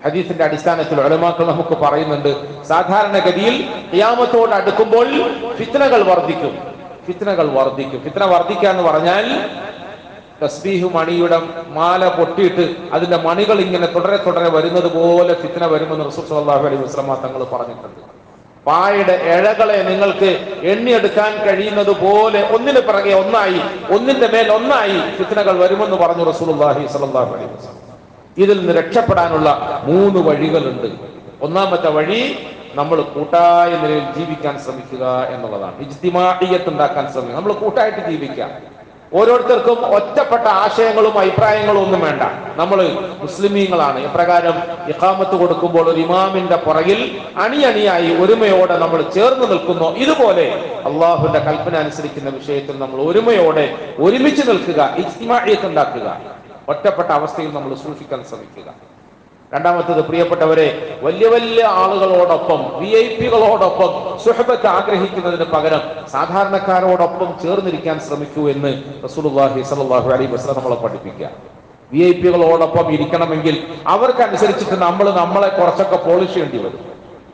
ഹദീസിന്റെ 0.05 0.43
അടിസ്ഥാനത്തിൽ 0.43 1.01
ഒലമാക്കൾ 1.01 1.47
നമുക്ക് 1.47 1.77
പറയുന്നുണ്ട് 1.77 2.63
സാധാരണഗതിയിൽ 2.63 3.69
ഖിയാമത്തോട് 3.93 4.51
അടുക്കുമ്പോൾ 4.51 5.07
ഫിത്തനകൾ 5.55 6.03
വർദ്ധിക്കും. 6.03 6.57
ഫിത്തനകൾ 7.05 7.49
വർദ്ധിക്കും. 7.49 8.01
ഫിത്തന 8.01 8.23
വർദ്ധിക്കുക 8.23 8.69
എന്ന് 8.69 8.83
പറഞ്ഞാൽ 8.83 9.49
തസ്ബീഹ് 10.43 10.87
മണിയുടെ 10.95 11.37
മാല 11.77 12.07
പൊട്ടിയിട്ട് 12.07 12.63
അതിന്റെ 12.93 13.17
മണികൾ 13.17 13.57
ഇങ്ങനെ 13.59 13.87
തുടരെ 13.95 14.17
തുടരെ 14.17 14.49
വരുന്നത് 14.49 14.89
പോലെ 14.97 15.33
ഫിത്തന 15.41 15.65
വരുമെന്ന് 15.65 16.05
റസൂൽ 16.05 16.25
സല്ലല്ലാഹു 16.29 16.65
അലൈഹി 16.67 16.83
വസല്ലമ 16.83 17.15
തങ്ങൾ 17.25 17.43
പറഞ്ഞിട്ടുണ്ട്. 17.53 18.01
പായയുടെ 18.67 19.13
ഇഴകളെ 19.33 19.77
നിങ്ങൾക്ക് 19.89 20.29
എണ്ണിയെടുക്കാൻ 20.71 21.31
കഴിയുന്നത് 21.45 21.93
പോലെ 22.01 22.41
ഒന്നിന് 22.55 22.81
പിറകെ 22.87 23.13
ഒന്നായി 23.13 23.61
ഒന്നിന്റെ 23.95 24.27
മേൽ 24.27 24.51
ഒന്നായി 24.57 24.97
ഫിത്തനകൾ 25.17 25.55
വരുമെന്ന് 25.63 25.95
പറഞ്ഞു 25.95 26.23
റസൂലുള്ളാഹി 26.31 26.83
സ്വല്ലല്ലാഹു 26.87 27.31
അലൈഹി 27.35 27.51
വസല്ലം. 27.53 27.77
ഇതിൽ 28.37 28.57
നിന്ന് 28.59 28.73
രക്ഷപ്പെടാനുള്ള 28.81 29.49
മൂന്ന് 29.83 30.19
വഴികളുണ്ട്. 30.27 30.89
ഒന്നാമത്തെ 31.41 31.89
വഴി 31.89 32.21
നമ്മൾ 32.75 33.01
കൂട്ടായ 33.01 33.69
നിലയിൽ 33.83 34.05
ജീവിക്കാൻ 34.17 34.59
ശ്രമിക്കുക 34.59 35.05
എന്നുള്ളതാണ്. 35.33 35.75
ഇജ്തിമാഇയ്യത്ത് 35.85 36.69
ഉണ്ടാക്കാൻ 36.69 37.05
ശ്രമിക്കുക. 37.13 37.35
നമ്മൾ 37.39 37.53
കൂട്ടായിട്ട് 37.53 38.01
ജീവിക്കാം 38.09 38.51
ഓരോരുത്തർക്കും 39.13 39.85
ഒറ്റപ്പെട്ട 39.85 40.43
ആശയങ്ങളും 40.43 41.19
അഭിപ്രായങ്ങളും 41.19 41.81
ഒന്നും 41.83 42.01
വേണ്ട. 42.01 42.21
നമ്മൾ 42.55 42.79
മുസ്ലിമീങ്ങളാണ്. 43.21 43.99
ഇപ്രകാരം 43.99 44.53
ഇഖാമത്ത് 44.87 45.35
കൊടുക്കുമ്പോൾ 45.35 45.89
ഒരു 45.89 45.99
ഇമാമിന്റെ 46.01 46.55
പുറകിൽ 46.55 47.19
അണിയണിയായി 47.37 48.15
ഒരുമയോടെ 48.21 48.77
നമ്മൾ 48.77 49.01
ചേർന്ന് 49.01 49.51
നിൽക്കുന്നു. 49.51 49.95
ഇതുപോലെ 49.95 50.45
അള്ളാഹുവിന്റെ 50.85 51.39
കൽപ്പന 51.39 51.75
അനുസരിക്കുന്ന 51.75 52.29
വിഷയത്തിൽ 52.29 52.79
നമ്മൾ 52.79 53.01
ഒരുമയോടെ 53.01 53.93
ഒരുമിച്ച് 53.99 54.49
നിൽക്കുക 54.49 54.93
ഇജ്തിമാഇയ്യത്ത് 54.97 55.65
ഉണ്ടാക്കുക. 55.65 56.21
ഒറ്റപ്പെട്ട 56.69 57.09
അവസ്ഥയിൽ 57.09 57.53
നമ്മൾ 57.53 57.75
സൂക്ഷിക്കാൻ 57.75 58.23
ശ്രമിക്കുക. 58.23 58.90
രണ്ടാമത്തത് 59.51 60.01
പ്രിയപ്പെട്ടവരെ 60.09 60.67
വലിയ 61.05 61.27
വലിയ 61.33 61.63
ആളുകളോടൊപ്പം 61.81 62.59
വി 62.81 62.89
ഐ 62.99 63.05
പികളോടൊപ്പം 63.17 63.91
സുഹബത്ത് 64.25 64.67
ആഗ്രഹിക്കുന്നതിന് 64.77 65.47
പകരം 65.55 65.81
സാധാരണക്കാരോടൊപ്പം 66.13 67.29
ചേർന്നിരിക്കാൻ 67.43 67.97
ശ്രമിക്കൂ 68.07 68.43
എന്ന് 68.53 68.71
റസൂലുള്ളാഹി 69.05 69.63
സ്വല്ലല്ലാഹു 69.69 70.09
അലൈഹി 70.15 70.31
വസല്ലം 70.35 70.57
നമ്മളെ 70.59 70.77
പഠിപ്പിക്കുക. 70.85 71.27
വി 71.91 72.01
ഐ 72.09 72.11
പികളോടൊപ്പം 72.21 72.85
ഇരിക്കണമെങ്കിൽ 72.95 73.55
അവർക്കനുസരിച്ചിട്ട് 73.95 74.77
നമ്മൾ 74.85 75.05
നമ്മളെ 75.21 75.49
കുറച്ചൊക്കെ 75.59 75.99
പോളിഷ് 76.07 76.33
ചെയ്യേണ്ടി 76.33 76.59
വരും. 76.65 76.81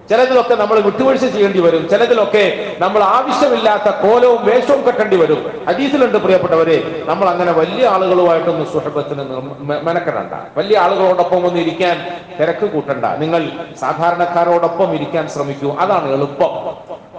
ചിലതിലൊക്കെ 0.09 0.55
നമ്മൾ 0.55 0.79
വിട്ടുവീഴ്ച 0.79 1.25
ചെയ്യേണ്ടി 1.25 1.59
വരും. 1.59 1.89
ചിലതിലൊക്കെ 1.89 2.75
നമ്മൾ 2.79 3.03
ആവശ്യമില്ലാത്ത 3.03 3.89
കോലവും 3.89 4.45
വേഷവും 4.45 4.87
കെട്ടേണ്ടി 4.87 5.15
വരും. 5.15 5.65
ഹദീസിലുണ്ട് 5.67 6.17
പ്രിയപ്പെട്ടവരെ 6.17 7.03
നമ്മൾ 7.05 7.29
അങ്ങനെ 7.29 7.51
വലിയ 7.51 7.87
ആളുകളുമായിട്ടൊന്നും 7.87 8.67
സുഹൃത്തിന് 8.73 9.23
മെനക്കെടണ്ട. 9.61 10.33
വലിയ 10.57 10.79
ആളുകളോടൊപ്പം 10.79 11.45
ഒന്ന് 11.47 11.59
ഇരിക്കാൻ 11.59 12.07
തിരക്ക് 12.39 12.65
കൂട്ടണ്ട. 12.65 13.05
നിങ്ങൾ 13.05 13.51
സാധാരണക്കാരോടൊപ്പം 13.79 14.95
ഇരിക്കാൻ 14.95 15.27
ശ്രമിക്കൂ. 15.27 15.75
അതാണ് 15.79 16.13
എളുപ്പം. 16.13 16.51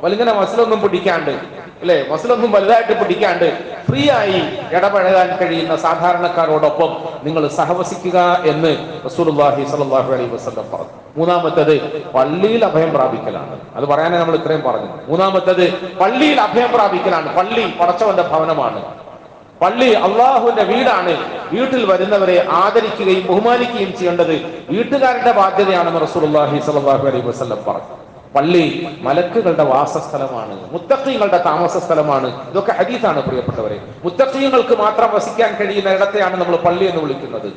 വലിങ്ങനെ 0.05 0.33
മസിലൊന്നും 0.33 0.81
പിടിക്കാണ്ട് 0.81 1.58
അല്ലെ? 1.83 2.07
മസിലൊന്നും 2.11 2.53
വലുതായിട്ട് 2.53 3.01
പിടിക്കാണ്ട് 3.01 3.79
ഫ്രീ 3.89 4.11
ആയി 4.11 4.41
ഇടപഴകാൻ 4.73 5.37
കഴിയുന്ന 5.37 5.77
സാധാരണക്കാരോടൊപ്പം 5.77 6.97
നിങ്ങൾ 7.25 7.49
സഹവസിക്കുക 7.49 8.43
എന്ന് 8.45 9.03
റസൂലുള്ളാഹി 9.07 9.65
സ്വല്ലല്ലാഹു 9.65 10.13
അലൈഹി 10.13 10.35
വസല്ലം 10.35 10.65
പറഞ്ഞു. 10.73 10.95
മൂന്നാമത്തത് 11.17 12.03
പള്ളിയിൽ 12.15 12.65
അഭയം 12.65 12.91
പ്രാപിക്കലാണ്. 12.93 13.61
അത് 13.75 13.85
പറയാനേ 13.85 14.19
നമ്മൾ 14.19 14.35
ഇത്രയും 14.35 14.63
പറഞ്ഞു. 14.63 14.89
മൂന്നാമത്തത് 15.09 15.95
പള്ളിയിൽ 16.01 16.41
അഭയം 16.41 16.73
പ്രാപിക്കലാണ്. 16.73 17.37
പള്ളി 17.37 17.75
പടച്ചവന്റെ 17.81 18.23
ഭവനമാണ്. 18.23 18.83
പള്ളി 19.63 19.93
അള്ളാഹുവിന്റെ 19.93 20.63
വീടാണ്. 20.63 21.17
വീട്ടിൽ 21.53 21.85
വരുന്നവരെ 21.93 22.47
ആദരിക്കുകയും 22.51 23.27
ബഹുമാനിക്കുകയും 23.27 23.97
ചെയ്യേണ്ടത് 23.99 24.35
വീട്ടുകാരുടെ 24.71 25.33
ബാധ്യതയാണെന്ന് 25.33 26.01
റസൂലുള്ളാഹി 26.01 26.59
സ്വല്ലല്ലാഹു 26.59 27.07
അലൈഹി 27.07 27.29
വസല്ലം 27.29 27.59
പറഞ്ഞു. 27.69 27.98
പള്ളി 28.35 28.65
മലക്കുകളുടെ 29.07 29.65
വാസസ്ഥലമാണ് 29.73 30.55
മുത്തക്കീങ്ങളുടെ 30.73 31.39
താമസ 31.49 31.77
സ്ഥലമാണ് 31.87 32.29
ഇതൊക്കെ 32.51 32.73
ഹദീസാണ് 32.79 33.21
പ്രിയപ്പെട്ടവരെ. 33.29 33.79
മുത്തക്കീങ്ങൾക്ക് 34.05 34.75
മാത്രം 34.85 35.11
വസിക്കാൻ 35.15 35.51
കഴിയുന്ന 35.61 35.91
ഇടത്തെയാണ് 35.99 36.37
നമ്മൾ 36.41 36.57
പള്ളി 36.57 36.85
എന്ന് 36.91 37.03
വിളിക്കുന്നത്. 37.03 37.51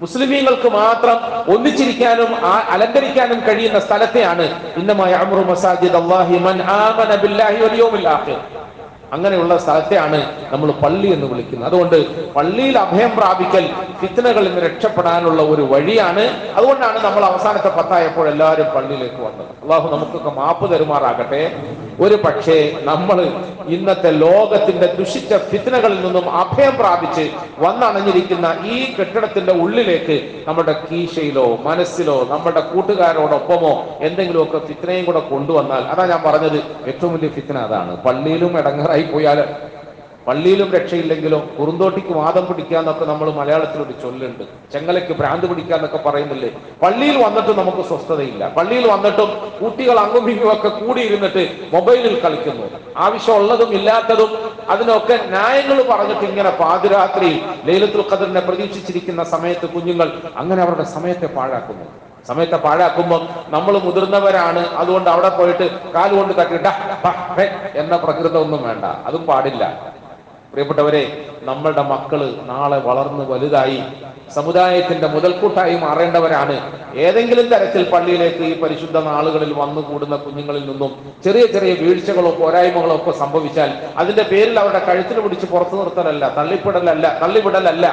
മുസ്ലിമീങ്ങൾക്ക് 0.00 0.68
മാത്രം 0.68 1.18
ഒന്നിച്ചിരിക്കാനും 1.54 2.30
അലങ്കരിക്കാനും 2.74 3.38
കഴിയുന്ന 3.46 3.78
സ്ഥലത്തെയാണ്. 3.86 4.46
ഇന്നമായ 4.80 5.12
അമറു 5.24 5.44
മസാജിദ് 5.50 5.96
അള്ളാഹി 6.02 6.38
മൻ 6.48 6.56
ആമന 6.62 7.10
ബില്ലാഹി 7.22 7.58
വൽ 7.64 7.76
യൗമിൽ 7.82 8.08
ആഖിർ. 8.16 8.38
അങ്ങനെയുള്ള 9.12 9.58
സ്ഥലത്തെയാണ് 9.58 10.18
നമ്മൾ 10.52 10.70
പള്ളി 10.70 11.06
എന്ന് 11.06 11.26
വിളിക്കുന്നത്. 11.26 11.68
അതുകൊണ്ട് 11.68 11.96
പള്ളിയിൽ 12.32 12.78
അഭയം 12.78 13.16
പ്രാപിക്കൽ 13.16 13.70
ഫിത്തനകളിൽ 14.00 14.48
നിന്ന് 14.48 14.62
രക്ഷപ്പെടാനുള്ള 14.66 15.42
ഒരു 15.42 15.62
വഴിയാണ്. 15.62 16.24
അതുകൊണ്ടാണ് 16.54 17.04
നമ്മൾ 17.04 17.24
അവസാനത്തെ 17.24 17.68
പത്തായപ്പോൾ 17.68 18.28
എല്ലാവരും 18.28 18.66
പള്ളിയിലേക്ക് 18.74 19.20
വന്നത്. 19.22 19.50
അള്ളാഹു 19.62 19.96
നമുക്കൊക്കെ 19.96 20.30
മാപ്പ് 20.30 20.74
തരുമാറാകട്ടെ. 20.74 21.42
ഒരു 21.98 22.16
പക്ഷേ 22.22 22.56
നമ്മൾ 22.84 23.18
ഇന്നത്തെ 23.68 24.10
ലോകത്തിന്റെ 24.18 24.86
ദുഷിച്ച 24.96 25.34
ഫിത്തനകളിൽ 25.46 25.98
നിന്നും 26.02 26.26
അഭയം 26.40 26.74
പ്രാപിച്ച് 26.76 27.24
വന്നണഞ്ഞിരിക്കുന്ന 27.60 28.46
ഈ 28.70 28.78
കെട്ടിടത്തിന്റെ 28.96 29.52
ഉള്ളിലേക്ക് 29.60 30.16
നമ്മുടെ 30.46 30.74
കീശയിലോ 30.84 31.46
മനസ്സിലോ 31.64 32.18
നമ്മുടെ 32.30 32.62
കൂട്ടുകാരോടൊപ്പമോ 32.70 33.72
എന്തെങ്കിലുമൊക്കെ 34.00 34.60
ഫിത്തനയും 34.66 35.04
കൂടെ 35.04 35.22
കൊണ്ടുവന്നാൽ 35.30 35.84
അതാ 35.92 36.06
ഞാൻ 36.06 36.22
പറഞ്ഞത് 36.22 36.58
ഏറ്റവും 36.86 37.12
വലിയ 37.14 37.30
ഫിത്തന 37.30 37.58
അതാണ്. 37.66 37.94
പള്ളിയിലും 38.04 38.52
ഇടങ്ങറായി 38.60 39.06
പോയാൽ 39.08 39.40
പള്ളിയിലും 40.26 40.72
രക്ഷയില്ലെങ്കിലോ 40.72 41.38
കുറുന്തോട്ടിക്ക് 41.58 42.12
വാദം 42.12 42.46
പിടിക്കാന്നൊക്കെ 42.46 43.04
നമ്മൾ 43.04 43.30
മലയാളത്തിൽ 43.30 43.82
ഒരു 43.82 43.94
ചൊല്ലുണ്ട്. 44.02 44.44
ചെങ്ങലയ്ക്ക് 44.72 45.12
ഭ്രാന്ത് 45.12 45.46
പിടിക്കാന്നൊക്കെ 45.46 45.96
പറയുന്നില്ലേ? 46.06 46.50
പള്ളിയിൽ 46.82 47.24
വന്നിട്ടും 47.24 47.56
നമുക്ക് 47.58 47.82
സ്വസ്ഥതയില്ല. 47.88 48.48
പള്ളിയിൽ 48.48 48.86
വന്നിട്ടും 48.90 49.30
കുട്ടികൾ 49.62 49.98
അങ്ങും 49.98 50.30
ഇങ്ങും 50.30 50.52
ഒക്കെ 50.52 50.68
കൂടിയിരുന്നിട്ട് 50.68 51.42
മൊബൈലിൽ 51.74 52.20
കളിക്കുന്നു. 52.20 52.66
ആവശ്യമുള്ളതും 52.96 53.74
ഇല്ലാത്തതും 53.74 54.30
അതിനൊക്കെ 54.68 55.18
ന്യായങ്ങൾ 55.28 55.82
പറഞ്ഞിട്ട് 55.90 56.24
ഇങ്ങനെ 56.24 56.50
പാതിരാത്രി 56.50 57.30
ലൈലത്തുൽ 57.64 58.04
ഖദറിനെ 58.12 58.40
പ്രതീക്ഷിച്ചിരിക്കുന്ന 58.40 59.24
സമയത്ത് 59.24 59.68
കുഞ്ഞുങ്ങൾ 59.68 60.08
അങ്ങനെ 60.36 60.62
അവരുടെ 60.62 60.84
സമയത്തെ 60.84 61.26
പാഴാക്കുന്നു. 61.26 61.84
സമയത്തെ 62.28 62.56
പാഴാക്കുമ്പോൾ 62.56 63.20
നമ്മൾ 63.48 63.78
മുതിർന്നവരാണ്. 63.78 64.66
അതുകൊണ്ട് 64.66 65.10
അവിടെ 65.10 65.28
പോയിട്ട് 65.28 65.66
കാലുകൊണ്ട് 65.94 66.34
തട്ടിട്ട 66.38 66.66
എന്ന 67.74 67.96
പ്രകൃതമൊന്നും 67.96 68.62
വേണ്ട. 68.68 68.84
അതും 68.84 69.26
പാടില്ല. 69.26 69.96
പ്രിയപ്പെട്ടവരെ 70.52 71.04
നമ്മളുടെ 71.48 71.82
മക്കൾ 71.92 72.20
നാളെ 72.52 72.78
വളർന്ന് 72.78 73.24
വലുതായി 73.30 73.80
സമുദായത്തിന്റെ 74.34 75.06
മുതൽക്കൂട്ടായി 75.06 75.74
മാറേണ്ടവരാണ്. 75.82 76.56
ഏതെങ്കിലും 77.06 77.46
തരത്തിൽ 77.52 77.82
പള്ളിയിലേക്ക് 77.92 78.42
ഈ 78.52 78.54
പരിശുദ്ധ 78.62 78.96
നാളുകളിൽ 79.08 79.52
വന്നു 79.60 79.80
കൂടുന്ന 79.80 80.16
കുഞ്ഞുങ്ങളിൽ 80.16 80.64
നിന്നും 80.70 80.92
ചെറിയ 81.24 81.44
ചെറിയ 81.54 81.72
വീഴ്ചകളോ 81.82 82.30
പോരായ്മകളോ 82.40 82.94
ഒക്കെ 82.96 83.12
സംഭവിച്ചാൽ 83.22 83.70
അതിന്റെ 84.02 84.22
പേരിൽ 84.22 84.56
അവരുടെ 84.62 84.80
കഴുത്തിൽ 84.88 85.20
പിടിച്ച് 85.20 85.46
പുറത്തു 85.46 85.76
നിർത്തലല്ല 85.76 86.24
തള്ളിപ്പെടലല്ല 86.38 87.06
തള്ളിവിടലല്ല. 87.22 87.86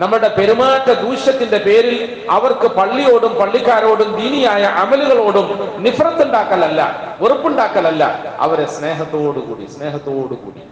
നമ്മുടെ 0.00 0.28
പെരുമാറ്റ 0.38 0.88
ദൂഷ്യത്തിന്റെ 1.04 1.58
പേരിൽ 1.58 1.96
അവർക്ക് 2.36 2.68
പള്ളിയോടും 2.80 3.32
പള്ളിക്കാരോടും 3.40 4.10
ദീനിയായ 4.20 4.64
അമലുകളോടും 4.82 5.46
നിഫ്രത്തുണ്ടാക്കലല്ല 5.86 6.80
വെറുപ്പുണ്ടാക്കലല്ല. 7.22 8.02
അവരെ 8.46 8.66
സ്നേഹത്തോടുകൂടി 8.76 9.66
സ്നേഹത്തോടുകൂടി. 9.76 10.62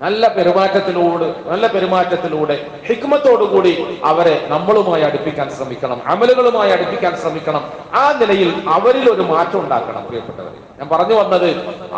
നല്ല 0.00 0.24
പെരുമാറ്റത്തിലൂടെ 0.34 1.28
നല്ല 1.50 1.66
പെരുമാറ്റത്തിലൂടെ 1.66 2.56
ഹിക്മത്തോടുകൂടി 2.88 3.72
അവരെ 4.10 4.34
നമ്മളുമായി 4.52 5.04
അടുപ്പിക്കാൻ 5.08 5.48
ശ്രമിക്കണം 5.56 5.98
അമലുകളുമായി 6.12 6.70
അടുപ്പിക്കാൻ 6.76 7.14
ശ്രമിക്കണം. 7.22 7.62
ആ 8.02 8.04
നിലയിൽ 8.20 8.50
അവരിൽ 8.76 9.06
ഒരു 9.14 9.24
മാറ്റം 9.32 9.60
ഉണ്ടാക്കണം 9.64 10.04
പ്രിയപ്പെട്ടവർ 10.08 10.52
ഞാൻ 10.78 10.88
പറഞ്ഞു 10.88 11.14
വന്നത് 11.14 11.48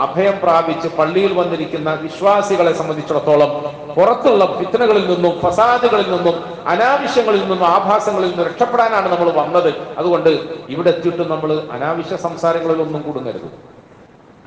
അഭയം 0.05 0.37
പ്രാപിച്ച് 0.45 0.89
പള്ളിയിൽ 0.99 1.33
വന്നിരിക്കുന്ന 1.41 1.91
വിശ്വാസികളെ 2.07 2.73
സംബന്ധിച്ചിടത്തോളം 2.81 3.51
പുറത്തുള്ള 3.97 4.45
ഫിത്തനകളിൽ 4.59 5.05
നിന്നും 5.13 5.33
ഫസാദുകളിൽ 5.43 6.09
നിന്നും 6.15 6.37
അനാവശ്യങ്ങളിൽ 6.73 7.43
നിന്നും 7.43 7.67
ആഭാസങ്ങളിൽ 7.75 8.31
നിന്നും 8.31 8.47
രക്ഷപ്പെടാനാണ് 8.51 9.09
നമ്മൾ 9.15 9.29
വന്നത്. 9.41 9.71
അതുകൊണ്ട് 10.01 10.31
ഇവിടെ 10.75 10.91
എത്തിയിട്ട് 10.95 11.27
നമ്മൾ 11.35 11.53
അനാവശ്യ 11.77 12.17
സംസാരങ്ങളിലൊന്നും 12.29 13.03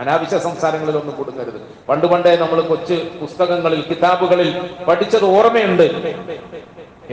അനാവശ്യ 0.04 0.38
സംസാരങ്ങളിൽ 0.48 0.96
ഒന്നും 1.02 1.16
കൊടുക്കരുത്. 1.22 1.60
പണ്ട് 1.90 2.08
പണ്ടേ 2.14 2.36
നമ്മൾ 2.44 2.62
കൊച്ച് 2.72 2.98
പുസ്തകങ്ങളിൽ 3.22 3.82
കിതാബുകളിൽ 3.90 4.52
പഠിച്ചത് 4.88 5.28
ഓർമ്മയുണ്ട്. 5.38 5.88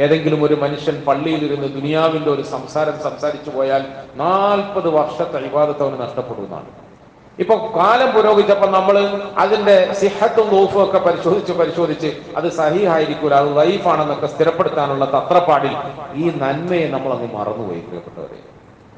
ഏതെങ്കിലും 0.02 0.40
ഒരു 0.46 0.56
മനുഷ്യൻ 0.64 0.96
പള്ളിയിൽ 1.06 1.28
പള്ളിയിലിരുന്ന് 1.30 1.68
ദുനിയാവിന്റെ 1.74 2.30
ഒരു 2.30 2.42
സംസാരം 2.52 2.96
സംസാരിച്ചു 3.04 3.50
പോയാൽ 3.54 3.82
നാൽപ്പത് 4.20 4.88
വർഷത്തെ 4.96 5.38
വിവാദത്തെ 5.44 5.82
അവന് 5.84 5.98
നഷ്ടപ്പെടുന്നതാണ് 6.02 6.70
ഇപ്പൊ 7.38 7.54
കാലം 7.76 8.08
പുരോഗമിച്ചപ്പോ 8.14 8.66
നമ്മൾ 8.76 8.96
അതിന്റെ 9.42 9.76
സിഹത്തും 10.00 10.48
ലൂഫും 10.54 10.80
ഒക്കെ 10.84 10.98
പരിശോധിച്ച് 10.98 11.52
പരിശോധിച്ച് 11.60 12.10
അത് 12.38 12.48
സഹിഹായിരിക്കൂല 12.58 13.34
അത് 13.42 13.50
ലൈഫാണെന്നൊക്കെ 13.60 14.26
സ്ഥിരപ്പെടുത്താനുള്ള 14.26 15.04
തത്രപ്പാടിൽ 15.16 15.74
ഈ 16.22 16.32
നന്മയെ 16.42 16.86
നമ്മൾ 16.94 17.12
അങ്ങ് 17.16 17.28
മറന്നുപോയി 17.38 17.82
പ്രിയപ്പെട്ടവരെ. 17.88 18.38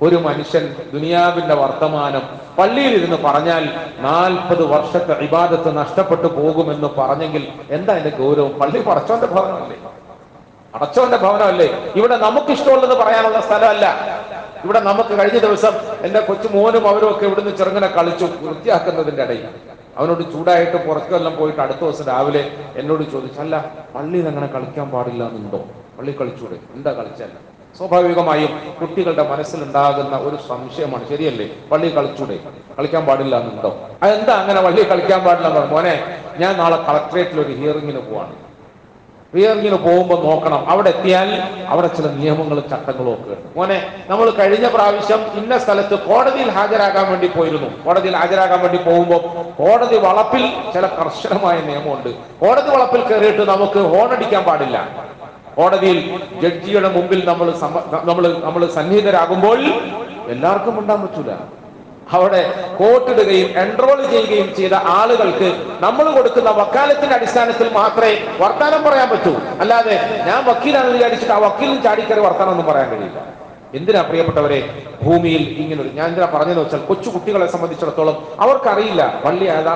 ഒരു 0.03 0.17
മനുഷ്യൻ 0.17 0.65
ദുനിയാവിന്റെ 0.93 1.55
വർത്തമാനം 1.55 2.25
പള്ളിയിൽ 2.59 2.93
ഇരുന്ന് 2.99 3.17
പറഞ്ഞാൽ 3.17 3.65
നാൽപ്പത് 4.01 4.63
വർഷത്തെ 4.65 5.15
വിവാദത്ത് 5.21 5.77
നഷ്ടപ്പെട്ടു 5.77 6.27
പോകുമെന്ന് 6.27 6.89
പറഞ്ഞെങ്കിൽ 6.99 7.43
എന്താ 7.71 7.93
അതിന്റെ 7.93 8.13
ഗൗരവം? 8.17 8.53
പള്ളി 8.61 8.79
പടച്ചോന്റെ 8.79 9.27
ഭവനമല്ലേ? 9.27 9.77
അടച്ചോന്റെ 10.75 11.17
ഭവനമല്ലേ? 11.17 11.69
ഇവിടെ 11.95 12.17
നമുക്ക് 12.17 12.51
ഇഷ്ടമുള്ളത് 12.53 12.95
പറയാനുള്ള 13.03 13.41
സ്ഥലമല്ല. 13.41 13.87
ഇവിടെ 14.65 14.81
നമുക്ക് 14.81 15.19
കഴിഞ്ഞ 15.19 15.39
ദിവസം 15.39 15.75
എന്റെ 16.07 16.21
കൊച്ചു 16.21 16.49
മോനും 16.49 16.89
അവരും 16.89 17.11
ഒക്കെ 17.11 17.25
ഇവിടുന്ന് 17.27 17.51
ചെറുങ്ങനെ 17.57 17.87
കളിച്ചു 17.87 18.25
വൃത്തിയാക്കുന്നതിന്റെ 18.47 19.23
ഇടയിൽ. 19.23 19.47
അവനോട് 19.99 20.33
ചൂടായിട്ട് 20.33 20.77
പുറത്തെല്ലാം 20.87 21.37
പോയിട്ട് 21.37 21.61
അടുത്ത 21.61 21.79
ദിവസം 21.79 22.05
രാവിലെ 22.07 22.43
എന്നോട് 22.77 23.03
ചോദിച്ചല്ല 23.15 23.55
പള്ളിയിൽ 23.95 24.29
അങ്ങനെ 24.29 24.47
കളിക്കാൻ 24.47 24.91
പാടില്ല 24.91 25.23
എന്നുണ്ടോ 25.29 25.61
പള്ളി 25.99 26.13
കളിച്ചൂടെ? 26.21 26.59
എന്താ 26.77 26.93
കളിച്ചല്ല 26.93 27.37
സ്വാഭാവികമായും 27.79 28.61
കുട്ടികളുടെ 28.81 29.23
മനസ്സിലുണ്ടാകുന്ന 29.31 30.17
ഒരു 30.17 30.39
സംശയമാണ്. 30.49 31.09
ശരിയല്ലേ? 31.09 31.47
പള്ളി 31.73 31.97
കളിച്ചൂടെ? 31.97 32.39
കളിക്കാൻ 32.79 33.07
പാടില്ല 33.07 33.37
എന്നുണ്ടോ 33.41 33.71
അതെന്താ 34.03 34.35
അങ്ങനെ 34.35 34.61
പള്ളി 34.63 34.83
കളിക്കാൻ 34.91 35.21
പാടില്ല 35.25 35.49
എന്ന്. 35.49 35.73
മോനെ 35.73 35.95
ഞാൻ 36.39 36.57
നാളെ 36.57 36.77
കളക്ടറേറ്റിൽ 36.77 37.41
ഒരു 37.41 37.53
ഹിയറിങ്ങിന് 37.53 37.99
പോവാണ്. 37.99 38.35
ഹിയറിങ്ങിന് 39.35 39.77
പോകുമ്പോൾ 39.77 40.23
നോക്കണം. 40.25 40.71
അവിടെ 40.71 40.89
എത്തിയാൽ 40.89 41.29
അവിടെ 41.67 41.87
ചില 41.87 42.07
നിയമങ്ങളും 42.07 42.65
ചട്ടങ്ങളും 42.71 43.13
ഒക്കെ 43.15 43.31
ഉണ്ട്. 43.31 43.57
മോനെ 43.57 43.79
നമ്മൾ 44.09 44.31
കഴിഞ്ഞ 44.31 44.69
പ്രാവശ്യം 44.69 45.23
ഇന്ന 45.35 45.59
സ്ഥലത്ത് 45.59 45.99
കോടതിയിൽ 45.99 46.51
ഹാജരാകാൻ 46.51 47.11
വേണ്ടി 47.11 47.29
പോയിരുന്നു. 47.29 47.71
കോടതിയിൽ 47.85 48.17
ഹാജരാകാൻ 48.17 48.61
വേണ്ടി 48.61 48.79
പോകുമ്പോൾ 48.79 49.23
കോടതി 49.63 49.97
വളപ്പിൽ 49.97 50.45
ചില 50.75 50.87
കർശനമായ 50.87 51.61
നിയമമുണ്ട്. 51.61 52.11
കോടതി 52.41 52.71
വളപ്പിൽ 52.71 53.03
കയറിയിട്ട് 53.03 53.51
നമുക്ക് 53.51 53.81
ഹോണടിക്കാൻ 53.81 54.45
പാടില്ല. 54.45 54.79
കോടതിയിൽ 55.57 55.99
ജഡ്ജിയുടെ 56.43 56.89
മുമ്പിൽ 56.89 57.21
നമ്മൾ 57.31 57.49
നമ്മൾ 58.11 58.25
നമ്മൾ 58.47 58.63
സന്നിഹിതരാകുമ്പോൾ 58.77 59.59
എല്ലാവർക്കും 60.33 60.79
ഉണ്ടാൻ 60.81 61.01
പറ്റൂല. 61.03 61.33
അവിടെ 62.13 62.41
കോട്ടിടുകയും 62.79 63.49
എൻറോൾ 63.63 63.99
ചെയ്യുകയും 64.13 64.49
ചെയ്ത 64.55 64.75
ആളുകൾക്ക് 64.75 65.49
നമ്മൾ 65.81 66.11
കൊടുക്കുന്ന 66.17 66.51
വക്കാലത്തിന്റെ 66.51 67.15
അടിസ്ഥാനത്തിൽ 67.15 67.69
മാത്രമേ 67.73 68.13
വർത്താനം 68.41 68.83
പറയാൻ 68.85 69.09
പറ്റൂ. 69.11 69.33
അല്ലാതെ 69.61 69.95
ഞാൻ 70.29 70.45
വക്കീലാണെന്ന് 70.45 70.97
വിചാരിച്ചിട്ട് 70.97 71.33
ആ 71.33 71.39
വക്കീലിന് 71.39 71.83
ചാടിക്കറി 71.83 72.21
വർത്താനം 72.21 72.51
ഒന്നും 72.51 72.67
പറയാൻ 72.67 72.91
കഴിയില്ല. 72.91 73.21
എന്തിനാ 73.75 74.03
പ്രിയപ്പെട്ടവരെ 74.03 74.61
ഭൂമിയിൽ 75.05 75.43
ഇങ്ങനൊരു 75.63 75.91
ഞാൻ 75.99 76.07
എന്തിനാ 76.09 76.27
പറഞ്ഞതെന്ന് 76.35 76.65
വെച്ചാൽ 76.65 76.81
കൊച്ചു 76.89 77.11
കുട്ടികളെ 77.11 77.47
സംബന്ധിച്ചിടത്തോളം 77.47 78.17
അവർക്കറിയില്ല. 78.41 79.03
പള്ളി 79.25 79.45
ഏതാ? 79.45 79.75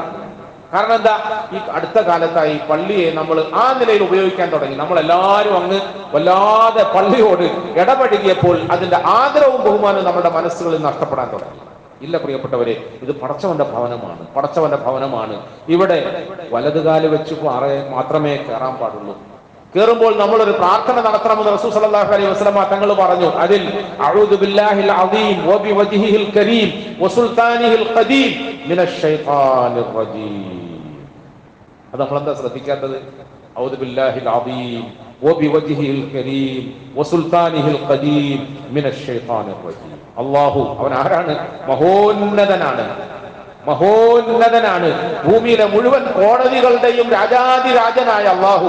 കാരണം 0.77 0.95
എന്താ? 0.95 1.15
ഈ 1.53 1.59
അടുത്ത 1.73 1.99
കാലത്തായി 2.01 2.61
പള്ളിയെ 2.71 3.13
നമ്മൾ 3.13 3.45
ആ 3.55 3.77
നിലയിൽ 3.81 4.03
ഉപയോഗിക്കാൻ 4.03 4.51
തുടങ്ങി. 4.51 4.77
നമ്മൾ 4.77 4.99
എല്ലാവരും 4.99 5.57
അങ്ങ് 5.57 5.79
വല്ലാതെ 6.15 6.83
പള്ളിയോട് 6.83 7.47
ഇടപഴകിയപ്പോൾ 7.81 8.59
അതിന്റെ 8.71 8.97
ആദരവും 8.97 9.61
ബഹുമാനവും 9.67 10.05
നമ്മുടെ 10.05 10.31
മനസ്സുകളിൽ 10.31 10.83
നഷ്ടപ്പെടാൻ 10.83 11.31
തുടങ്ങി. 11.33 11.61
ഇല്ല 12.03 12.17
പ്രിയപ്പെട്ടവരെ 12.19 12.75
ഇത് 13.03 13.13
പടച്ചവന്റെ 13.21 13.65
ഭവനമാണ്. 13.65 14.27
പടച്ചവന്റെ 14.37 14.77
ഭവനമാണ്. 14.77 15.37
ഇവിടെ 15.69 16.27
വലതുകാൽ 16.53 17.07
വെച്ച് 17.07 17.35
മാത്രമേ 17.95 18.37
കയറാൻ 18.37 18.75
പാടുള്ളൂ. 18.75 19.15
കേറുമ്പോൾ 19.77 20.13
നമ്മൾ 20.17 20.43
ഒരു 20.43 20.51
പ്രാർത്ഥന 20.51 21.01
നടത്തണമെന്ന് 21.01 21.53
റസൂൽ 21.53 21.71
സല്ലല്ലാഹു 21.71 22.13
അലൈഹി 22.15 22.31
വസല്ലമ 22.31 22.63
തങ്ങൾ 22.65 22.93
പറഞ്ഞു. 22.93 23.29
അതിൽ 23.45 23.63
അഊദു 24.01 24.37
ബില്ലാഹിൽ 24.37 24.93
അദീം 24.93 25.47
വബി 25.47 25.73
വജ്ഹിഹിൽ 25.73 26.29
കരീം 26.37 26.69
വസുൽത്താനിഹിൽ 27.03 27.87
ഖദീം 27.97 28.31
മിനശ് 28.69 29.03
ശൈത്താനിർ 29.03 29.91
റജീം. 30.01 30.66
അത് 31.93 32.01
നമ്മളെന്താ 32.01 32.35
ശ്രദ്ധിക്കേണ്ടത് 32.35 32.97
ബില്ലാഹിൽ 33.81 34.29
അദീം 34.29 34.85
വബി 35.25 35.47
വജ്ഹിഹിൽ 35.47 36.01
കരീം 36.15 36.65
വസുൽത്താനിഹിൽ 36.99 37.79
ഖദീം 37.89 38.41
മിനശ് 38.69 39.07
ശൈത്താനിർ 39.07 39.61
റജീം 39.67 39.97
അല്ലാഹു 40.19 40.61
അവൻ 40.79 40.93
ആരാണ് 40.95 41.35
മഹോന്നതനാണ്. 41.69 42.85
മഹോന്നതനാണ്. 43.67 44.91
ഭൂമിയിലെ 45.27 45.67
മുഴുവൻ 45.67 46.05
കോടതികളുടെയും 46.05 47.11
രാജാതിരാജനായ 47.11 48.25
അള്ളാഹു 48.25 48.69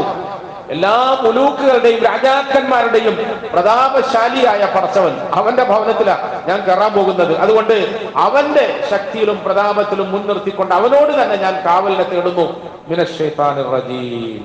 എല്ലാ 0.69 1.19
മുലൂക്കുകളുടെയും 1.21 2.01
രാജാക്കന്മാരുടെയും 2.03 3.15
പ്രതാപശാലിയായ 3.53 4.62
പറച്ചവൻ 4.75 5.13
അവന്റെ 5.34 5.63
ഭവനത്തിലാ 5.63 6.15
ഞാൻ 6.47 6.60
കയറാൻ 6.67 6.91
പോകുന്നത്. 6.93 7.34
അതുകൊണ്ട് 7.38 7.73
അവന്റെ 8.15 8.65
ശക്തിയിലും 8.91 9.38
പ്രതാപത്തിലും 9.45 10.12
മുൻനിർത്തിക്കൊണ്ട് 10.12 10.75
അവനോട് 10.75 11.13
തന്നെ 11.21 11.36
ഞാൻ 11.36 11.53
കാവലിനെ 11.65 12.03
തേടുന്നു. 12.03 12.47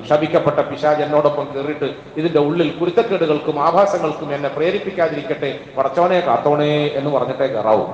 ശപിക്കപ്പെട്ട 0.09 0.59
പിശാജ് 0.59 1.01
എന്നോടൊപ്പം 1.01 1.47
കയറിയിട്ട് 1.53 1.89
ഇതിന്റെ 2.17 2.39
ഉള്ളിൽ 2.39 2.69
കുരുത്തക്കേടുകൾക്കും 2.69 3.65
ആഭാസങ്ങൾക്കും 3.65 4.35
എന്നെ 4.35 4.49
പ്രേരിപ്പിക്കാതിരിക്കട്ടെ. 4.49 5.59
പറച്ചവനെ 5.77 6.19
കാത്തോണേ 6.19 6.73
എന്ന് 6.87 7.11
പറഞ്ഞിട്ടേ 7.15 7.47
കയറാവൂ. 7.47 7.85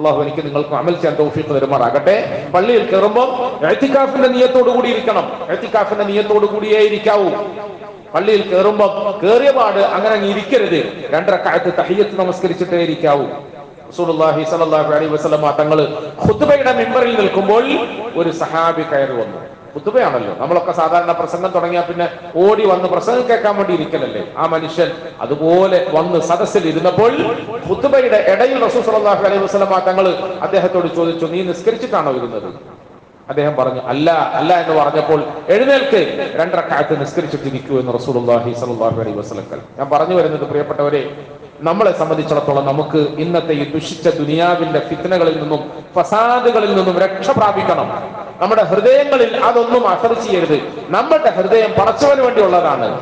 അള്ളാഹു 0.00 0.22
എനിക്ക് 0.24 0.42
നിങ്ങൾക്ക് 0.46 0.74
അമൽ 0.80 0.94
ചെയ്യാൻ 1.00 1.14
തൗഫീഖ് 1.18 1.50
തരുമാറാകട്ടെ. 1.56 2.16
പള്ളിയിൽ 2.54 2.84
കയറുമ്പോൾ 2.90 3.28
എഴുത്തിക്കാഫിന്റെ 3.66 4.28
നിയത്തോടു 4.28 4.70
കൂടി 4.76 4.88
ഇരിക്കണം. 4.94 5.26
എഴുത്തിക്കാഫിന്റെ 5.48 6.04
നിയത്തോടു 6.10 6.46
കൂടിയേ 6.52 6.80
ഇരിക്കാവൂ. 6.88 7.28
പള്ളിയിൽ 8.14 8.42
കയറുമ്പോൾ 8.50 8.90
കേറിയ 9.22 9.50
പാട് 9.58 9.80
അങ്ങനെ 9.96 10.14
അങ്ങ് 10.14 10.30
ഇരിക്കരുത്. 10.30 10.80
രണ്ടരക്കാലത്ത് 11.14 11.70
തഹയ്യത്ത് 11.80 12.18
നമസ്കരിച്ചിട്ടേ 12.22 12.80
ഇരിക്കാവൂ. 12.86 13.26
റസൂലുള്ളാഹി 13.90 14.42
സ്വല്ലല്ലാഹു 14.50 14.90
അലൈഹി 14.96 15.12
വസല്ലം 15.14 15.44
തങ്ങൾ 15.60 15.78
ഖുത്ബയുടെ 16.26 16.72
മിമ്പറിൽ 16.80 17.14
നിൽക്കുമ്പോൾ 17.20 17.64
ഒരു 18.20 18.30
സഹാബി 18.42 18.82
കയറി 18.92 19.14
വന്നു. 19.20 19.40
ഖുത്ബയാണല്ലോ 19.74 20.32
നമ്മളൊക്കെ 20.38 20.72
സാധാരണ 20.72 21.12
പ്രസംഗം 21.12 21.50
തുടങ്ങിയാൽ 21.50 21.84
പിന്നെ 21.88 22.06
ഓടി 22.42 22.64
വന്ന് 22.66 22.88
പ്രസംഗം 22.88 23.24
കേൾക്കാൻ 23.28 23.54
വേണ്ടി 23.58 23.72
ഇരിക്കലല്ലേ? 23.74 24.22
ആ 24.36 24.46
മനുഷ്യൻ 24.46 24.88
അതുപോലെ 25.20 25.78
വന്ന് 25.92 26.20
സദസ്സിൽ 26.28 26.64
ഇരുന്നപ്പോൾ 26.68 27.12
ഖുത്ബയുടെ 27.68 28.20
ഇടയിൽ 28.32 28.58
റസൂൽ 28.64 28.84
അലൈഹി 29.22 29.42
വസ്ലമ 29.44 29.80
തങ്ങൾ 29.88 30.06
അദ്ദേഹത്തോട് 30.40 30.88
ചോദിച്ചു 30.94 31.26
നീ 31.26 31.40
നിസ്കരിച്ചിട്ടാണോ 31.50 32.12
ഇരുന്നത്? 32.12 32.48
അദ്ദേഹം 33.28 33.54
പറഞ്ഞു 33.56 33.82
അല്ല 33.86 34.08
അല്ല 34.38 34.52
എന്ന് 34.60 34.74
പറഞ്ഞപ്പോൾ 34.76 35.20
എഴുന്നേൽക്ക് 35.48 36.00
രണ്ടരക്കാലത്ത് 36.40 36.94
നിസ്കരിച്ചിട്ടിരിക്കൂ 37.02 37.74
എന്ന് 37.80 37.92
റസൂലുള്ളാഹി 37.98 38.52
സ്വല്ലല്ലാഹു 38.60 38.98
അലൈഹി 39.02 39.18
വസല്ലം 39.20 39.46
ഞാൻ 39.78 39.86
പറഞ്ഞു 39.92 40.14
വരുന്നത് 40.14 40.44
പ്രിയപ്പെട്ടവരെ 40.50 41.02
നമ്മളെ 41.62 41.98
സംബന്ധിച്ചിടത്തോളം 41.98 42.66
നമുക്ക് 42.66 42.98
ഇന്നത്തെ 42.98 43.52
ഈ 43.52 43.72
ദുഷിച്ച 43.72 44.08
ദുനിയാവിന്റെ 44.08 44.78
ഫിത്തനകളിൽ 44.88 45.40
നിന്നും 45.40 45.70
ഫസാദുകളിൽ 45.94 46.74
നിന്നും 46.74 46.98
രക്ഷ 46.98 47.30
പ്രാപിക്കണം. 47.30 47.88
നമ്മുടെ 48.40 48.62
ഹൃദയങ്ങളിൽ 48.62 49.44
അതൊന്നും 49.44 49.88
അസർ 49.88 50.12
ചെയ്യരുത് 50.12 50.58
നമ്മുടെ 50.88 51.30
ഹൃദയം 51.30 51.72
പടച്ചവന് 51.72 52.20
വേണ്ടിയുള്ളതാണ്. 52.20 53.00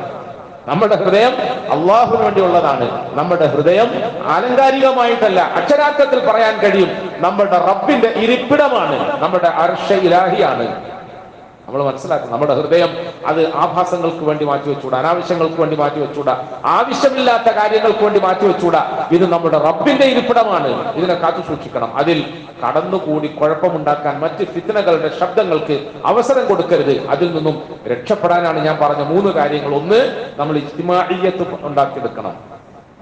നമ്മുടെ 0.67 0.95
ഹൃദയം 0.95 1.33
അള്ളാഹുവിന് 1.71 2.23
വേണ്ടിയുള്ളതാണ്. 2.23 3.15
നമ്മുടെ 3.15 3.45
ഹൃദയം 3.45 3.87
ആലങ്കാരികമായിട്ടല്ല 4.27 5.39
അക്ഷരാർത്ഥത്തിൽ 5.41 6.19
പറയാൻ 6.19 6.59
കഴിയും. 6.59 7.11
നമ്മുടെ 7.17 7.57
റബ്ബിന്റെ 7.57 8.07
ഇരിപ്പിടമാണ് 8.07 9.21
നമ്മുടെ 9.21 9.47
അർഷ 9.47 9.91
ഇലാഹിയാണ്. 9.91 10.67
നമ്മൾ 11.69 11.83
മനസ്സിലാക്കണം. 11.83 12.31
നമ്മുടെ 12.31 12.53
ഹൃദയം 12.53 12.91
അത് 13.25 13.53
ആഭാസങ്ങൾക്ക് 13.53 14.23
വേണ്ടി 14.25 14.45
മാറ്റി 14.45 14.69
വെച്ചൂടാ 14.69 14.99
അനാവശ്യങ്ങൾക്ക് 14.99 15.59
വേണ്ടി 15.61 15.75
മാറ്റി 15.75 15.99
വെച്ചൂടാ 15.99 16.33
ആവശ്യമില്ലാത്ത 16.65 17.49
കാര്യങ്ങൾക്ക് 17.53 18.03
വേണ്ടി 18.03 18.19
മാറ്റി 18.19 18.45
വെച്ചൂടാ 18.45 19.07
ഇത് 19.11 19.31
നമ്മുടെ 19.31 19.57
റബ്ബിന്റെ 19.57 20.05
ഇരിപ്പിടമാണ്. 20.05 20.93
ഇതിനെ 20.93 21.13
കാത്തു 21.13 21.41
സൂക്ഷിക്കണം. 21.47 21.95
അതിൽ 21.95 22.33
കടന്നുകൂടി 22.63 23.27
കുഴപ്പമുണ്ടാക്കാൻ 23.27 24.19
മറ്റ് 24.19 24.47
ഫിത്തനകളുടെ 24.53 25.11
ശബ്ദങ്ങൾക്ക് 25.19 25.87
അവസരം 26.05 26.47
കൊടുക്കരുത്. 26.47 27.07
അതിൽ 27.07 27.35
നിന്നും 27.35 27.63
രക്ഷപ്പെടാനാണ് 27.87 28.65
ഞാൻ 28.65 28.77
പറഞ്ഞ 28.81 29.03
മൂന്ന് 29.03 29.31
കാര്യങ്ങൾ. 29.31 29.75
ഒന്ന് 29.75 30.01
നമ്മൾ 30.37 30.57
ഇജ്തിമാഇയ്യത്ത് 30.57 31.45
ഉണ്ടാക്കിയെടുക്കണം. 31.61 32.35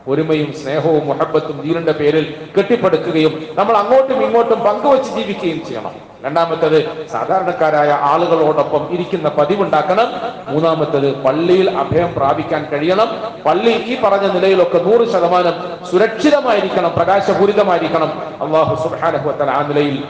ഒരുമയും 0.08 0.53
സ്നേഹവും 0.53 1.08
മുഹബത്തും 1.08 1.62
ദീനിന്റെ 1.62 1.91
പേരിൽ 1.91 2.36
കെട്ടിപ്പടുക്കുകയും 2.58 3.34
നമ്മൾ 3.56 3.77
അങ്ങോട്ടും 3.77 4.25
ഇങ്ങോട്ടും 4.25 4.60
പങ്കുവച്ച് 4.60 5.12
ജീവിക്കുകയും 5.15 5.65
ചെയ്യണം. 5.65 6.07
രണ്ടാമത്തത് 6.25 7.08
സാധാരണക്കാരായ 7.08 7.91
ആളുകളോടൊപ്പം 8.01 8.88
ഇരിക്കുന്ന 8.91 9.30
പതിവുണ്ടാക്കണം. 9.30 10.08
മൂന്നാമത്തത് 10.47 11.15
പള്ളിയിൽ 11.15 11.77
അഭയം 11.77 12.13
പ്രാപിക്കാൻ 12.13 12.65
കഴിയണം. 12.71 13.10
പള്ളി 13.45 13.69
ഈ 13.69 14.01
പറഞ്ഞ 14.01 14.27
നിലയിലൊക്കെ 14.34 14.77
നൂറ് 14.77 15.08
ശതമാനം 15.08 15.86
സുരക്ഷിതമായിരിക്കണം 15.91 16.91
പ്രകാശപൂരിതമായിരിക്കണം. 16.95 18.12
അള്ളാഹു 18.41 18.89
സുഹാനഹുത്തൻ 18.89 19.49
ആ 19.49 19.62
നിലയിൽ 19.67 20.03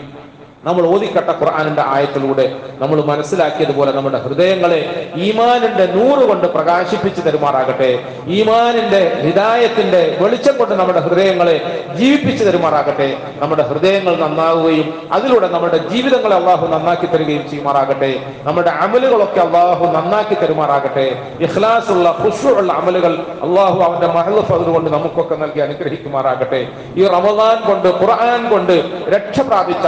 നമ്മൾ 0.64 0.88
ഓതിക്കട്ട 0.88 1.30
ഖുർആാനിന്റെ 1.30 1.84
ആയത്തിലൂടെ 1.86 2.60
നമ്മൾ 2.80 3.02
മനസ്സിലാക്കിയതുപോലെ 3.02 3.92
നമ്മുടെ 3.92 4.18
ഹൃദയങ്ങളെ 4.18 5.12
ഈമാനിന്റെ 5.16 5.86
നൂറ് 5.86 6.28
കൊണ്ട് 6.28 6.48
പ്രകാശിപ്പിച്ചു 6.48 7.22
തരുമാറാകട്ടെ. 7.22 8.00
ഈമാനിന്റെ 8.28 9.22
ഹിദായത്തിന്റെ 9.26 10.18
വെളിച്ചം 10.22 10.58
കൊണ്ട് 10.58 10.76
നമ്മുടെ 10.76 11.00
ഹൃദയങ്ങളെ 11.00 11.86
ജീവിപ്പിച്ചു 11.96 12.44
തരുമാറാകട്ടെ. 12.44 13.18
നമ്മുടെ 13.40 13.64
ഹൃദയങ്ങൾ 13.64 14.16
നന്നാവുകയും 14.16 15.02
അതിലൂടെ 15.12 15.48
നമ്മുടെ 15.48 15.78
ജീവിതങ്ങളെ 15.78 16.36
അള്ളാഹു 16.36 16.68
നന്നാക്കി 16.68 17.06
തരികയും 17.06 17.50
ചെയ്യുമാറാകട്ടെ. 17.50 18.20
നമ്മുടെ 18.44 18.70
അമലുകളൊക്കെ 18.70 19.40
അള്ളാഹു 19.40 19.86
നന്നാക്കി 19.86 20.34
തരുമാറാകട്ടെ. 20.34 21.24
ഇഖ്ലാസുള്ള 21.40 22.16
ഉള്ള 22.58 22.74
അമലുകൾ 22.74 23.16
അള്ളാഹു 23.44 23.82
അവന്റെ 23.82 24.08
മഹലഫ് 24.08 24.54
അതുകൊണ്ട് 24.54 24.90
നമുക്കൊക്കെ 24.90 25.36
നൽകി 25.36 25.60
അനുഗ്രഹിക്കുമാറാകട്ടെ. 25.60 26.68
ഈ 26.96 27.08
റമദാൻ 27.08 27.58
കൊണ്ട് 27.68 27.88
ഖുർആൻ 27.88 28.50
കൊണ്ട് 28.50 28.76
രക്ഷ 29.10 29.40
പ്രാപിച്ച 29.40 29.88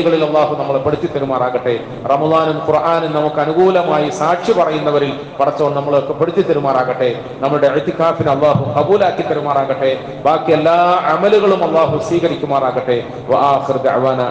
നന്മകളിൽ 0.00 0.24
അള്ളാഹു 0.24 0.52
നമ്മളെ 0.56 0.78
പഠിച്ചു 0.78 1.06
തരുമാറാകട്ടെ. 1.06 1.72
റമദാനും 2.10 2.58
ഖുർആാനും 2.66 3.10
നമുക്ക് 3.14 3.40
അനുകൂലമായി 3.44 4.10
സാക്ഷി 4.10 4.52
പറയുന്നവരിൽ 4.52 5.12
പടച്ചവൻ 5.40 5.74
നമ്മളൊക്കെ 5.74 6.12
പഠിച്ചു 6.12 6.40
തരുമാറാകട്ടെ. 6.40 7.10
നമ്മുടെ 7.40 7.66
അഴുത്തിക്കാഫിന് 7.66 8.30
അള്ളാഹു 8.34 8.62
കബൂലാക്കി 8.76 9.22
തരുമാറാകട്ടെ. 9.28 9.90
ബാക്കി 10.24 10.52
എല്ലാ 10.58 10.78
അമലുകളും 11.14 11.64
അള്ളാഹു 11.64 11.98
സ്വീകരിക്കുമാറാകട്ടെ. 12.08 12.96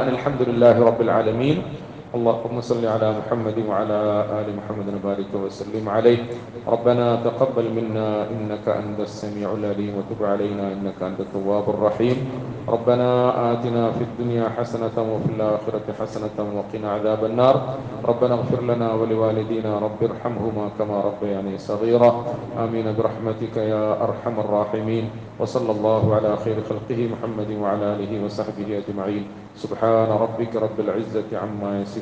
അലഹമുല്ലാഹി 0.07 0.81
റബ്ബുൽ 0.89 1.11
ആലമീൻ. 1.19 1.61
اللهم 2.09 2.57
صل 2.65 2.81
على 2.81 3.21
محمد 3.21 3.69
وعلى 3.69 3.99
آل 4.41 4.47
محمد 4.57 4.87
وبارك 4.97 5.29
وسلم 5.29 5.85
عليه. 5.85 6.25
ربنا 6.65 7.21
تقبل 7.21 7.69
منا 7.69 8.33
إنك 8.33 8.65
أنت 8.65 8.99
السميع 9.05 9.45
العليم 9.53 9.93
وتب 9.93 10.17
علينا 10.17 10.73
إنك 10.73 10.97
أنت 10.97 11.19
التواب 11.21 11.69
الرحيم. 11.69 12.17
ربنا 12.65 13.09
آتنا 13.53 13.93
في 13.93 14.03
الدنيا 14.09 14.57
حسنة 14.57 14.97
وفي 14.97 15.29
الآخرة 15.37 15.85
حسنة 16.01 16.33
وقنا 16.33 16.87
عذاب 16.97 17.21
النار. 17.29 17.55
ربنا 18.01 18.33
اغفر 18.33 18.61
لنا 18.65 18.89
ولوالدينا 18.93 19.71
رب 19.77 20.01
ارحمهما 20.01 20.65
كما 20.81 20.97
ربياني 21.13 21.61
صغيرا. 21.61 22.25
آمين 22.57 22.89
برحمتك 22.97 23.53
يا 23.69 24.01
أرحم 24.01 24.35
الراحمين. 24.39 25.05
وصلى 25.37 25.71
الله 25.71 26.03
على 26.15 26.31
خير 26.41 26.57
خلقه 26.65 26.99
محمد 27.13 27.49
وعلى 27.61 27.85
آله 28.01 28.11
وصحبه 28.25 28.67
أجمعين. 28.81 29.23
سبحان 29.55 30.09
ربك 30.09 30.55
رب 30.57 30.77
العزة 30.79 31.29
عما 31.37 31.85
يصفون. 31.85 31.98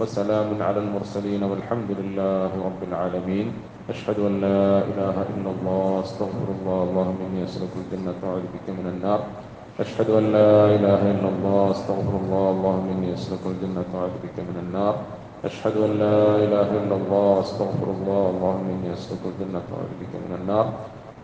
وسلام 0.00 0.48
على 0.60 0.80
المرسلين 0.84 1.42
والحمد 1.42 1.90
لله 1.90 2.50
رب 2.52 2.80
العالمين. 2.88 3.46
أشهد 3.88 4.18
أن 4.18 4.34
لا 4.40 4.84
إله 4.84 5.16
إلا 5.34 5.50
الله 5.56 6.00
أستغفر 6.04 6.48
الله 6.60 6.78
اللهم 6.90 7.18
إني 7.26 7.40
أسألك 7.44 7.72
الجنة 7.82 8.18
وأعوذ 8.22 8.46
بك 8.54 8.66
من 8.76 8.86
النار. 8.92 9.20
أشهد 9.80 10.08
أن 10.10 10.24
لا 10.32 10.52
إله 10.76 11.02
إلا 11.16 11.28
الله 11.28 11.70
أستغفر 11.70 12.14
الله 12.24 12.46
اللهم 12.50 12.86
إني 12.96 13.08
أسألك 13.14 13.44
الجنة 13.46 13.88
وأعوذ 13.92 14.16
بك 14.24 14.36
من 14.40 14.56
النار. 14.64 14.94
أشهد 15.44 15.76
أن 15.76 15.92
لا 16.00 16.20
إله 16.44 16.68
إلا 16.80 16.96
الله 16.96 17.40
أستغفر 17.40 17.88
الله 17.96 18.22
اللهم 18.30 18.66
إني 18.74 18.88
أسألك 18.92 19.22
الجنة 19.32 19.64
وأعوذ 19.70 19.92
بك 20.00 20.12
من 20.24 20.32
النار. 20.40 20.66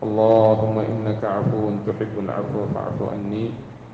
اللهم 0.03 0.75
إنك 0.79 1.21
عفو 1.23 1.63
تحب 1.87 2.13
العفو 2.19 2.59
فاعف 2.73 2.99
عني. 3.11 3.45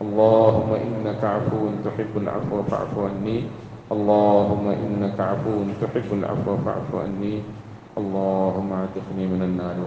اللهم 0.02 0.72
إنك 0.74 1.22
عفو 1.24 1.62
تحب 1.86 2.14
العفو 2.18 2.56
فاعف 2.70 2.94
عني. 3.00 3.38
اللهم 3.90 4.66
إنك 4.70 5.18
عفو 5.20 5.66
تحب 5.82 6.14
العفو 6.14 6.58
فاعف 6.66 6.90
عني. 6.96 7.42
اللهم 7.98 8.70
اعتقني 8.74 9.26
من 9.34 9.42
النار 9.42 9.78